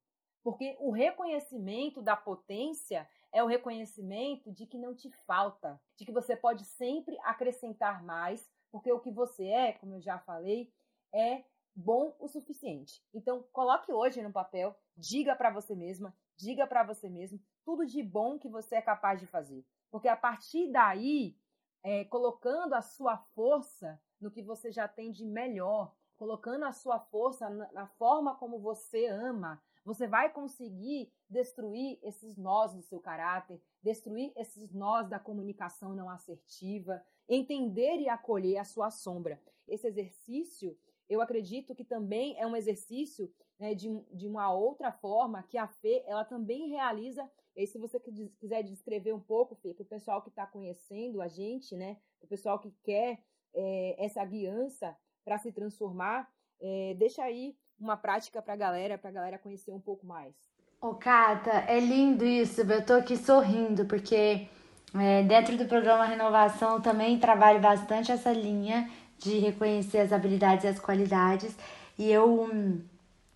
Porque 0.46 0.76
o 0.78 0.92
reconhecimento 0.92 2.00
da 2.00 2.14
potência 2.14 3.10
é 3.32 3.42
o 3.42 3.48
reconhecimento 3.48 4.52
de 4.52 4.64
que 4.64 4.78
não 4.78 4.94
te 4.94 5.10
falta, 5.26 5.82
de 5.96 6.04
que 6.04 6.12
você 6.12 6.36
pode 6.36 6.64
sempre 6.64 7.18
acrescentar 7.24 8.00
mais, 8.04 8.48
porque 8.70 8.92
o 8.92 9.00
que 9.00 9.10
você 9.10 9.44
é, 9.48 9.72
como 9.72 9.94
eu 9.94 10.00
já 10.00 10.20
falei, 10.20 10.72
é 11.12 11.42
bom 11.74 12.14
o 12.20 12.28
suficiente. 12.28 13.04
Então, 13.12 13.42
coloque 13.52 13.92
hoje 13.92 14.22
no 14.22 14.32
papel, 14.32 14.72
diga 14.96 15.34
para 15.34 15.50
você 15.50 15.74
mesma, 15.74 16.16
diga 16.36 16.64
para 16.64 16.84
você 16.84 17.08
mesmo 17.08 17.42
tudo 17.64 17.84
de 17.84 18.00
bom 18.00 18.38
que 18.38 18.48
você 18.48 18.76
é 18.76 18.80
capaz 18.82 19.18
de 19.18 19.26
fazer. 19.26 19.66
Porque 19.90 20.06
a 20.06 20.16
partir 20.16 20.70
daí, 20.70 21.36
é, 21.82 22.04
colocando 22.04 22.74
a 22.74 22.82
sua 22.82 23.16
força 23.34 24.00
no 24.20 24.30
que 24.30 24.42
você 24.44 24.70
já 24.70 24.86
tem 24.86 25.10
de 25.10 25.26
melhor, 25.26 25.92
colocando 26.16 26.66
a 26.66 26.72
sua 26.72 27.00
força 27.00 27.50
na, 27.50 27.72
na 27.72 27.86
forma 27.88 28.36
como 28.36 28.60
você 28.60 29.06
ama, 29.06 29.60
você 29.86 30.08
vai 30.08 30.32
conseguir 30.32 31.12
destruir 31.30 32.00
esses 32.02 32.36
nós 32.36 32.74
do 32.74 32.82
seu 32.82 32.98
caráter, 32.98 33.62
destruir 33.80 34.32
esses 34.36 34.72
nós 34.72 35.08
da 35.08 35.20
comunicação 35.20 35.94
não 35.94 36.10
assertiva, 36.10 37.00
entender 37.28 38.00
e 38.00 38.08
acolher 38.08 38.56
a 38.56 38.64
sua 38.64 38.90
sombra. 38.90 39.40
Esse 39.68 39.86
exercício, 39.86 40.76
eu 41.08 41.20
acredito 41.20 41.72
que 41.72 41.84
também 41.84 42.36
é 42.36 42.44
um 42.44 42.56
exercício 42.56 43.32
né, 43.60 43.76
de, 43.76 43.88
de 44.12 44.26
uma 44.26 44.52
outra 44.52 44.90
forma 44.90 45.44
que 45.44 45.56
a 45.56 45.68
Fê, 45.68 46.02
ela 46.04 46.24
também 46.24 46.68
realiza. 46.68 47.30
E 47.54 47.64
se 47.64 47.78
você 47.78 48.00
quiser 48.40 48.64
descrever 48.64 49.12
um 49.12 49.20
pouco, 49.20 49.54
Fê, 49.54 49.72
para 49.72 49.84
o 49.84 49.86
pessoal 49.86 50.20
que 50.20 50.30
está 50.30 50.48
conhecendo 50.48 51.22
a 51.22 51.28
gente, 51.28 51.76
né, 51.76 51.96
o 52.20 52.26
pessoal 52.26 52.58
que 52.58 52.72
quer 52.82 53.22
é, 53.54 54.04
essa 54.04 54.24
guiança 54.24 54.96
para 55.24 55.38
se 55.38 55.52
transformar, 55.52 56.28
é, 56.58 56.94
deixa 56.94 57.22
aí 57.22 57.56
uma 57.78 57.96
prática 57.96 58.40
para 58.40 58.54
a 58.54 58.56
galera, 58.56 58.98
para 58.98 59.10
a 59.10 59.12
galera 59.12 59.38
conhecer 59.38 59.72
um 59.72 59.80
pouco 59.80 60.06
mais. 60.06 60.34
Ô, 60.80 60.94
Cata, 60.94 61.64
é 61.66 61.80
lindo 61.80 62.24
isso. 62.24 62.60
Eu 62.60 62.84
tô 62.84 62.94
aqui 62.94 63.16
sorrindo, 63.16 63.86
porque 63.86 64.46
é, 64.94 65.22
dentro 65.22 65.56
do 65.56 65.66
programa 65.66 66.04
Renovação 66.04 66.80
também 66.80 67.18
trabalho 67.18 67.60
bastante 67.60 68.12
essa 68.12 68.32
linha 68.32 68.88
de 69.18 69.38
reconhecer 69.38 69.98
as 69.98 70.12
habilidades 70.12 70.64
e 70.64 70.68
as 70.68 70.78
qualidades. 70.78 71.56
E 71.98 72.10
eu 72.10 72.42
hum, 72.42 72.80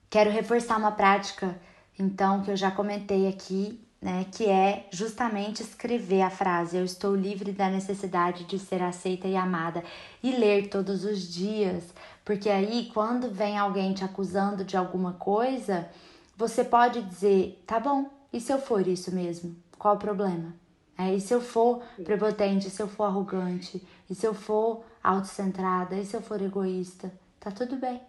quero 0.09 0.31
reforçar 0.31 0.77
uma 0.77 0.93
prática, 0.93 1.59
então, 1.99 2.43
que 2.43 2.51
eu 2.51 2.57
já 2.57 2.71
comentei 2.71 3.29
aqui, 3.29 3.81
né, 4.01 4.27
que 4.33 4.47
é 4.47 4.87
justamente 4.91 5.63
escrever 5.63 6.23
a 6.23 6.31
frase 6.31 6.77
Eu 6.77 6.85
estou 6.85 7.15
livre 7.15 7.53
da 7.53 7.69
necessidade 7.69 8.45
de 8.45 8.59
ser 8.59 8.83
aceita 8.83 9.29
e 9.29 9.37
amada 9.37 9.85
e 10.23 10.33
ler 10.33 10.69
todos 10.69 11.05
os 11.05 11.21
dias, 11.33 11.85
porque 12.31 12.49
aí 12.49 12.89
quando 12.95 13.29
vem 13.29 13.59
alguém 13.59 13.93
te 13.93 14.05
acusando 14.05 14.65
de 14.65 14.77
alguma 14.77 15.15
coisa, 15.15 15.89
você 16.37 16.63
pode 16.63 17.03
dizer: 17.03 17.61
tá 17.67 17.81
bom, 17.81 18.09
e 18.33 18.41
se 18.41 18.53
eu 18.53 18.61
for 18.61 18.87
isso 18.87 19.13
mesmo? 19.13 19.57
Qual 19.77 19.97
o 19.97 19.99
problema? 19.99 20.55
É, 20.97 21.13
e 21.13 21.21
se 21.21 21.35
eu 21.35 21.41
for 21.41 21.83
prepotente, 22.05 22.69
e 22.69 22.71
se 22.71 22.81
eu 22.81 22.87
for 22.87 23.03
arrogante, 23.03 23.85
e 24.09 24.15
se 24.15 24.25
eu 24.25 24.33
for 24.33 24.85
autocentrada, 25.03 25.97
e 25.97 26.07
se 26.07 26.17
eu 26.17 26.23
for 26.23 26.41
egoísta? 26.41 27.13
Tá 27.41 27.51
tudo 27.51 27.75
bem. 27.75 28.01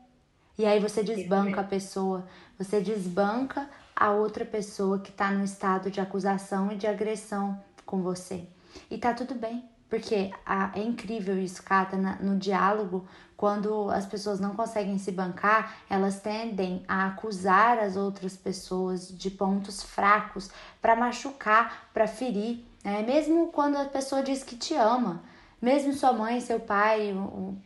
E 0.56 0.68
aí 0.68 0.80
você 0.80 1.02
desbanca 1.02 1.62
a 1.62 1.64
pessoa, 1.64 2.24
você 2.60 2.80
desbanca 2.80 3.68
a 3.96 4.12
outra 4.12 4.46
pessoa 4.46 5.00
que 5.00 5.10
está 5.10 5.32
no 5.32 5.44
estado 5.44 5.90
de 5.90 6.00
acusação 6.00 6.72
e 6.72 6.76
de 6.76 6.86
agressão 6.86 7.60
com 7.88 8.04
você. 8.04 8.46
E 8.88 9.00
tá 9.00 9.16
tudo 9.16 9.34
bem, 9.34 9.68
porque 9.92 10.32
a, 10.46 10.72
é 10.74 10.82
incrível 10.82 11.38
isso, 11.38 11.62
Cata, 11.62 11.98
na, 11.98 12.16
no 12.16 12.38
diálogo, 12.38 13.06
quando 13.36 13.92
as 13.92 14.06
pessoas 14.06 14.40
não 14.40 14.56
conseguem 14.56 14.98
se 14.98 15.12
bancar, 15.12 15.80
elas 15.90 16.22
tendem 16.22 16.82
a 16.88 17.08
acusar 17.08 17.78
as 17.78 17.98
outras 17.98 18.38
pessoas 18.38 19.10
de 19.10 19.30
pontos 19.30 19.84
fracos 19.84 20.50
para 20.82 20.96
machucar, 20.96 21.90
para 21.94 22.08
ferir. 22.08 22.64
Né? 22.86 23.04
Mesmo 23.04 23.48
quando 23.48 23.76
a 23.76 23.84
pessoa 23.84 24.24
diz 24.24 24.46
que 24.46 24.56
te 24.56 24.74
ama, 24.76 25.24
mesmo 25.62 25.92
sua 25.92 26.14
mãe, 26.14 26.40
seu 26.40 26.62
pai, 26.62 27.14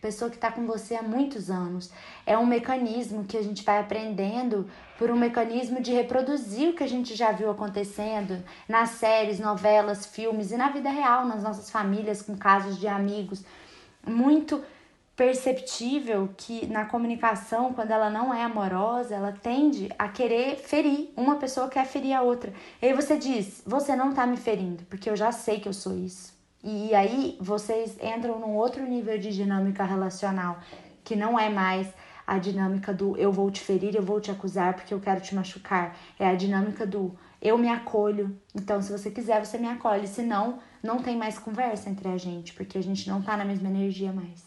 pessoa 0.01 0.31
que 0.31 0.37
está 0.37 0.51
com 0.51 0.65
você 0.65 0.95
há 0.95 1.03
muitos 1.03 1.51
anos. 1.51 1.91
É 2.25 2.35
um 2.35 2.45
mecanismo 2.47 3.23
que 3.23 3.37
a 3.37 3.43
gente 3.43 3.63
vai 3.63 3.79
aprendendo 3.79 4.67
por 4.97 5.11
um 5.11 5.15
mecanismo 5.15 5.81
de 5.81 5.91
reproduzir 5.91 6.69
o 6.69 6.73
que 6.73 6.83
a 6.83 6.87
gente 6.87 7.15
já 7.15 7.31
viu 7.31 7.49
acontecendo 7.49 8.43
nas 8.67 8.91
séries, 8.91 9.39
novelas, 9.39 10.05
filmes 10.05 10.51
e 10.51 10.57
na 10.57 10.69
vida 10.69 10.89
real, 10.89 11.25
nas 11.25 11.43
nossas 11.43 11.69
famílias, 11.69 12.21
com 12.21 12.37
casos 12.37 12.79
de 12.79 12.87
amigos. 12.87 13.43
Muito 14.07 14.63
perceptível 15.15 16.29
que 16.35 16.65
na 16.67 16.85
comunicação, 16.85 17.73
quando 17.73 17.91
ela 17.91 18.09
não 18.09 18.33
é 18.33 18.43
amorosa, 18.43 19.15
ela 19.15 19.31
tende 19.31 19.89
a 19.97 20.07
querer 20.09 20.57
ferir. 20.57 21.09
Uma 21.15 21.37
pessoa 21.37 21.69
quer 21.69 21.85
ferir 21.85 22.13
a 22.13 22.21
outra. 22.21 22.53
E 22.81 22.87
aí 22.87 22.93
você 22.93 23.17
diz: 23.17 23.63
Você 23.65 23.95
não 23.95 24.13
tá 24.13 24.25
me 24.25 24.37
ferindo, 24.37 24.83
porque 24.89 25.09
eu 25.09 25.15
já 25.15 25.31
sei 25.31 25.59
que 25.59 25.67
eu 25.67 25.73
sou 25.73 25.97
isso. 25.97 26.33
E 26.63 26.95
aí 26.95 27.37
vocês 27.39 27.97
entram 28.01 28.39
num 28.39 28.55
outro 28.55 28.83
nível 28.83 29.17
de 29.17 29.31
dinâmica 29.31 29.83
relacional, 29.83 30.59
que 31.03 31.15
não 31.15 31.39
é 31.39 31.47
mais 31.47 31.87
a 32.25 32.39
dinâmica 32.39 32.93
do 32.93 33.15
eu 33.17 33.31
vou 33.31 33.51
te 33.51 33.61
ferir, 33.61 33.95
eu 33.95 34.03
vou 34.03 34.19
te 34.19 34.31
acusar 34.31 34.75
porque 34.75 34.93
eu 34.93 34.99
quero 34.99 35.21
te 35.21 35.35
machucar. 35.35 35.97
É 36.17 36.27
a 36.27 36.35
dinâmica 36.35 36.85
do 36.85 37.17
eu 37.41 37.57
me 37.57 37.69
acolho. 37.69 38.41
Então, 38.55 38.81
se 38.81 38.91
você 38.91 39.11
quiser, 39.11 39.45
você 39.45 39.57
me 39.57 39.67
acolhe. 39.67 40.07
Se 40.07 40.23
não, 40.23 40.59
não 40.81 41.01
tem 41.01 41.15
mais 41.15 41.37
conversa 41.37 41.89
entre 41.89 42.07
a 42.07 42.17
gente, 42.17 42.53
porque 42.53 42.77
a 42.77 42.83
gente 42.83 43.07
não 43.07 43.21
tá 43.21 43.37
na 43.37 43.45
mesma 43.45 43.69
energia 43.69 44.11
mais. 44.11 44.43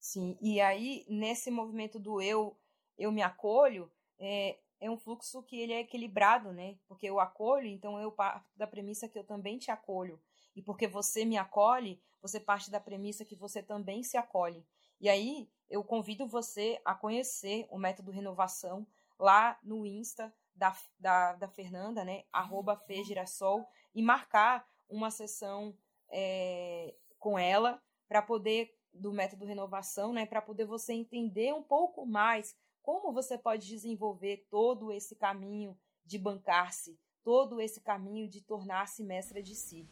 Sim, 0.00 0.36
e 0.40 0.60
aí 0.60 1.04
nesse 1.08 1.50
movimento 1.50 1.98
do 1.98 2.20
eu, 2.20 2.56
eu 2.98 3.12
me 3.12 3.22
acolho, 3.22 3.90
é, 4.18 4.58
é 4.80 4.90
um 4.90 4.96
fluxo 4.96 5.42
que 5.42 5.60
ele 5.60 5.72
é 5.72 5.80
equilibrado, 5.80 6.52
né? 6.52 6.76
Porque 6.88 7.06
eu 7.06 7.20
acolho, 7.20 7.66
então 7.66 8.00
eu 8.00 8.10
parto 8.10 8.48
da 8.56 8.66
premissa 8.66 9.08
que 9.08 9.18
eu 9.18 9.24
também 9.24 9.58
te 9.58 9.70
acolho. 9.70 10.18
E 10.56 10.62
porque 10.62 10.88
você 10.88 11.24
me 11.24 11.36
acolhe, 11.36 12.02
você 12.20 12.40
parte 12.40 12.70
da 12.70 12.80
premissa 12.80 13.24
que 13.24 13.36
você 13.36 13.62
também 13.62 14.02
se 14.02 14.16
acolhe. 14.16 14.66
E 15.00 15.08
aí 15.08 15.48
eu 15.68 15.82
convido 15.82 16.26
você 16.26 16.80
a 16.84 16.94
conhecer 16.94 17.66
o 17.70 17.78
método 17.78 18.10
renovação 18.10 18.86
lá 19.18 19.58
no 19.62 19.86
Insta 19.86 20.32
da, 20.54 20.76
da, 20.98 21.34
da 21.34 21.48
Fernanda, 21.48 22.04
né? 22.04 22.24
Arroba 22.32 22.76
Fejirassol, 22.76 23.66
e 23.94 24.02
marcar 24.02 24.68
uma 24.88 25.10
sessão 25.10 25.74
é, 26.08 26.94
com 27.18 27.38
ela 27.38 27.82
para 28.08 28.20
poder 28.20 28.76
do 28.92 29.12
método 29.12 29.44
renovação, 29.44 30.12
né, 30.12 30.26
para 30.26 30.42
poder 30.42 30.64
você 30.64 30.92
entender 30.92 31.54
um 31.54 31.62
pouco 31.62 32.04
mais 32.04 32.56
como 32.82 33.12
você 33.12 33.38
pode 33.38 33.68
desenvolver 33.68 34.46
todo 34.50 34.90
esse 34.90 35.14
caminho 35.14 35.78
de 36.04 36.18
bancar-se, 36.18 36.98
todo 37.22 37.60
esse 37.60 37.80
caminho 37.80 38.28
de 38.28 38.40
tornar-se 38.40 39.04
mestra 39.04 39.40
de 39.40 39.54
si. 39.54 39.88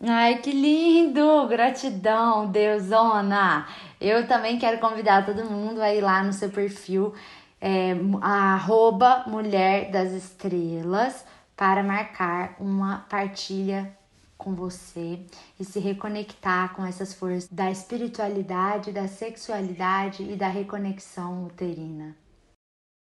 Ai, 0.00 0.40
que 0.40 0.52
lindo! 0.52 1.48
Gratidão, 1.48 2.48
Deusona! 2.52 3.66
Eu 4.00 4.28
também 4.28 4.56
quero 4.56 4.78
convidar 4.78 5.26
todo 5.26 5.44
mundo 5.44 5.82
a 5.82 5.92
ir 5.92 6.00
lá 6.00 6.22
no 6.22 6.32
seu 6.32 6.50
perfil, 6.50 7.12
é, 7.60 7.94
arroba 8.22 9.24
Mulher 9.26 9.90
das 9.90 10.12
Estrelas, 10.12 11.26
para 11.56 11.82
marcar 11.82 12.54
uma 12.60 13.00
partilha 13.10 13.92
com 14.36 14.54
você 14.54 15.18
e 15.58 15.64
se 15.64 15.80
reconectar 15.80 16.76
com 16.76 16.86
essas 16.86 17.12
forças 17.12 17.48
da 17.48 17.68
espiritualidade, 17.68 18.92
da 18.92 19.08
sexualidade 19.08 20.22
e 20.22 20.36
da 20.36 20.46
reconexão 20.46 21.44
uterina. 21.44 22.16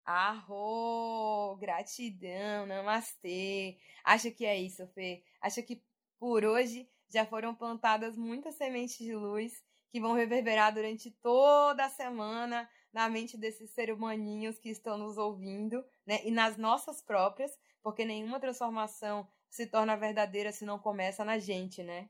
Arro! 0.04 1.56
Gratidão, 1.58 2.66
namastê! 2.66 3.78
Acho 4.04 4.30
que 4.30 4.44
é 4.44 4.60
isso, 4.60 4.86
Fê. 4.88 5.22
Acho 5.40 5.62
que 5.62 5.80
por 6.22 6.44
hoje 6.44 6.88
já 7.10 7.26
foram 7.26 7.52
plantadas 7.52 8.16
muitas 8.16 8.54
sementes 8.54 8.96
de 8.98 9.12
luz 9.12 9.60
que 9.90 10.00
vão 10.00 10.12
reverberar 10.12 10.72
durante 10.72 11.10
toda 11.10 11.84
a 11.84 11.88
semana 11.88 12.70
na 12.92 13.08
mente 13.08 13.36
desses 13.36 13.70
seres 13.70 13.96
humaninhos 13.96 14.56
que 14.56 14.68
estão 14.68 14.96
nos 14.96 15.18
ouvindo, 15.18 15.84
né? 16.06 16.20
E 16.24 16.30
nas 16.30 16.56
nossas 16.56 17.02
próprias, 17.02 17.50
porque 17.82 18.04
nenhuma 18.04 18.38
transformação 18.38 19.26
se 19.50 19.66
torna 19.66 19.96
verdadeira 19.96 20.52
se 20.52 20.64
não 20.64 20.78
começa 20.78 21.24
na 21.24 21.40
gente, 21.40 21.82
né? 21.82 22.08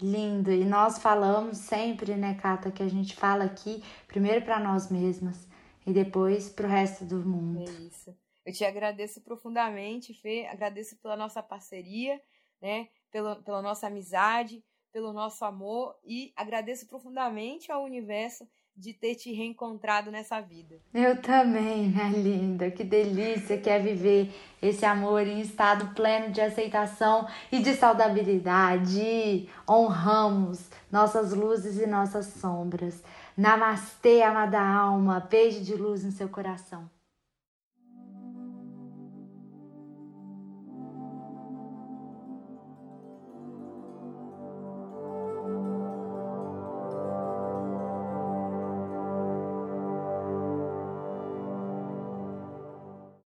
Lindo. 0.00 0.50
E 0.50 0.64
nós 0.64 0.98
falamos 0.98 1.58
sempre, 1.58 2.16
né, 2.16 2.34
Cata, 2.34 2.72
que 2.72 2.82
a 2.82 2.88
gente 2.88 3.14
fala 3.14 3.44
aqui 3.44 3.84
primeiro 4.08 4.44
para 4.44 4.58
nós 4.58 4.90
mesmas 4.90 5.46
e 5.86 5.92
depois 5.92 6.50
para 6.50 6.66
o 6.66 6.68
resto 6.68 7.04
do 7.04 7.24
mundo. 7.24 7.60
É 7.60 7.72
isso. 7.84 8.18
Eu 8.44 8.52
te 8.52 8.64
agradeço 8.64 9.20
profundamente, 9.20 10.12
Fê, 10.12 10.48
agradeço 10.50 10.96
pela 10.96 11.16
nossa 11.16 11.40
parceria, 11.40 12.20
né? 12.60 12.88
Pela, 13.12 13.36
pela 13.36 13.62
nossa 13.62 13.86
amizade, 13.86 14.64
pelo 14.92 15.12
nosso 15.12 15.44
amor 15.44 15.94
e 16.04 16.32
agradeço 16.34 16.88
profundamente 16.88 17.70
ao 17.70 17.84
universo 17.84 18.48
de 18.74 18.94
ter 18.94 19.14
te 19.14 19.30
reencontrado 19.32 20.10
nessa 20.10 20.40
vida. 20.40 20.80
Eu 20.94 21.20
também, 21.20 21.88
minha 21.88 22.08
linda. 22.08 22.70
Que 22.70 22.82
delícia 22.82 23.58
que 23.58 23.68
é 23.68 23.78
viver 23.78 24.32
esse 24.62 24.84
amor 24.86 25.26
em 25.26 25.40
estado 25.40 25.94
pleno 25.94 26.32
de 26.32 26.40
aceitação 26.40 27.28
e 27.50 27.60
de 27.60 27.74
saudabilidade. 27.74 29.48
Honramos 29.68 30.70
nossas 30.90 31.34
luzes 31.34 31.78
e 31.78 31.86
nossas 31.86 32.26
sombras. 32.26 33.02
Namastê, 33.36 34.22
amada 34.22 34.60
alma. 34.60 35.20
Beijo 35.20 35.62
de 35.62 35.74
luz 35.74 36.02
no 36.02 36.10
seu 36.10 36.28
coração. 36.28 36.90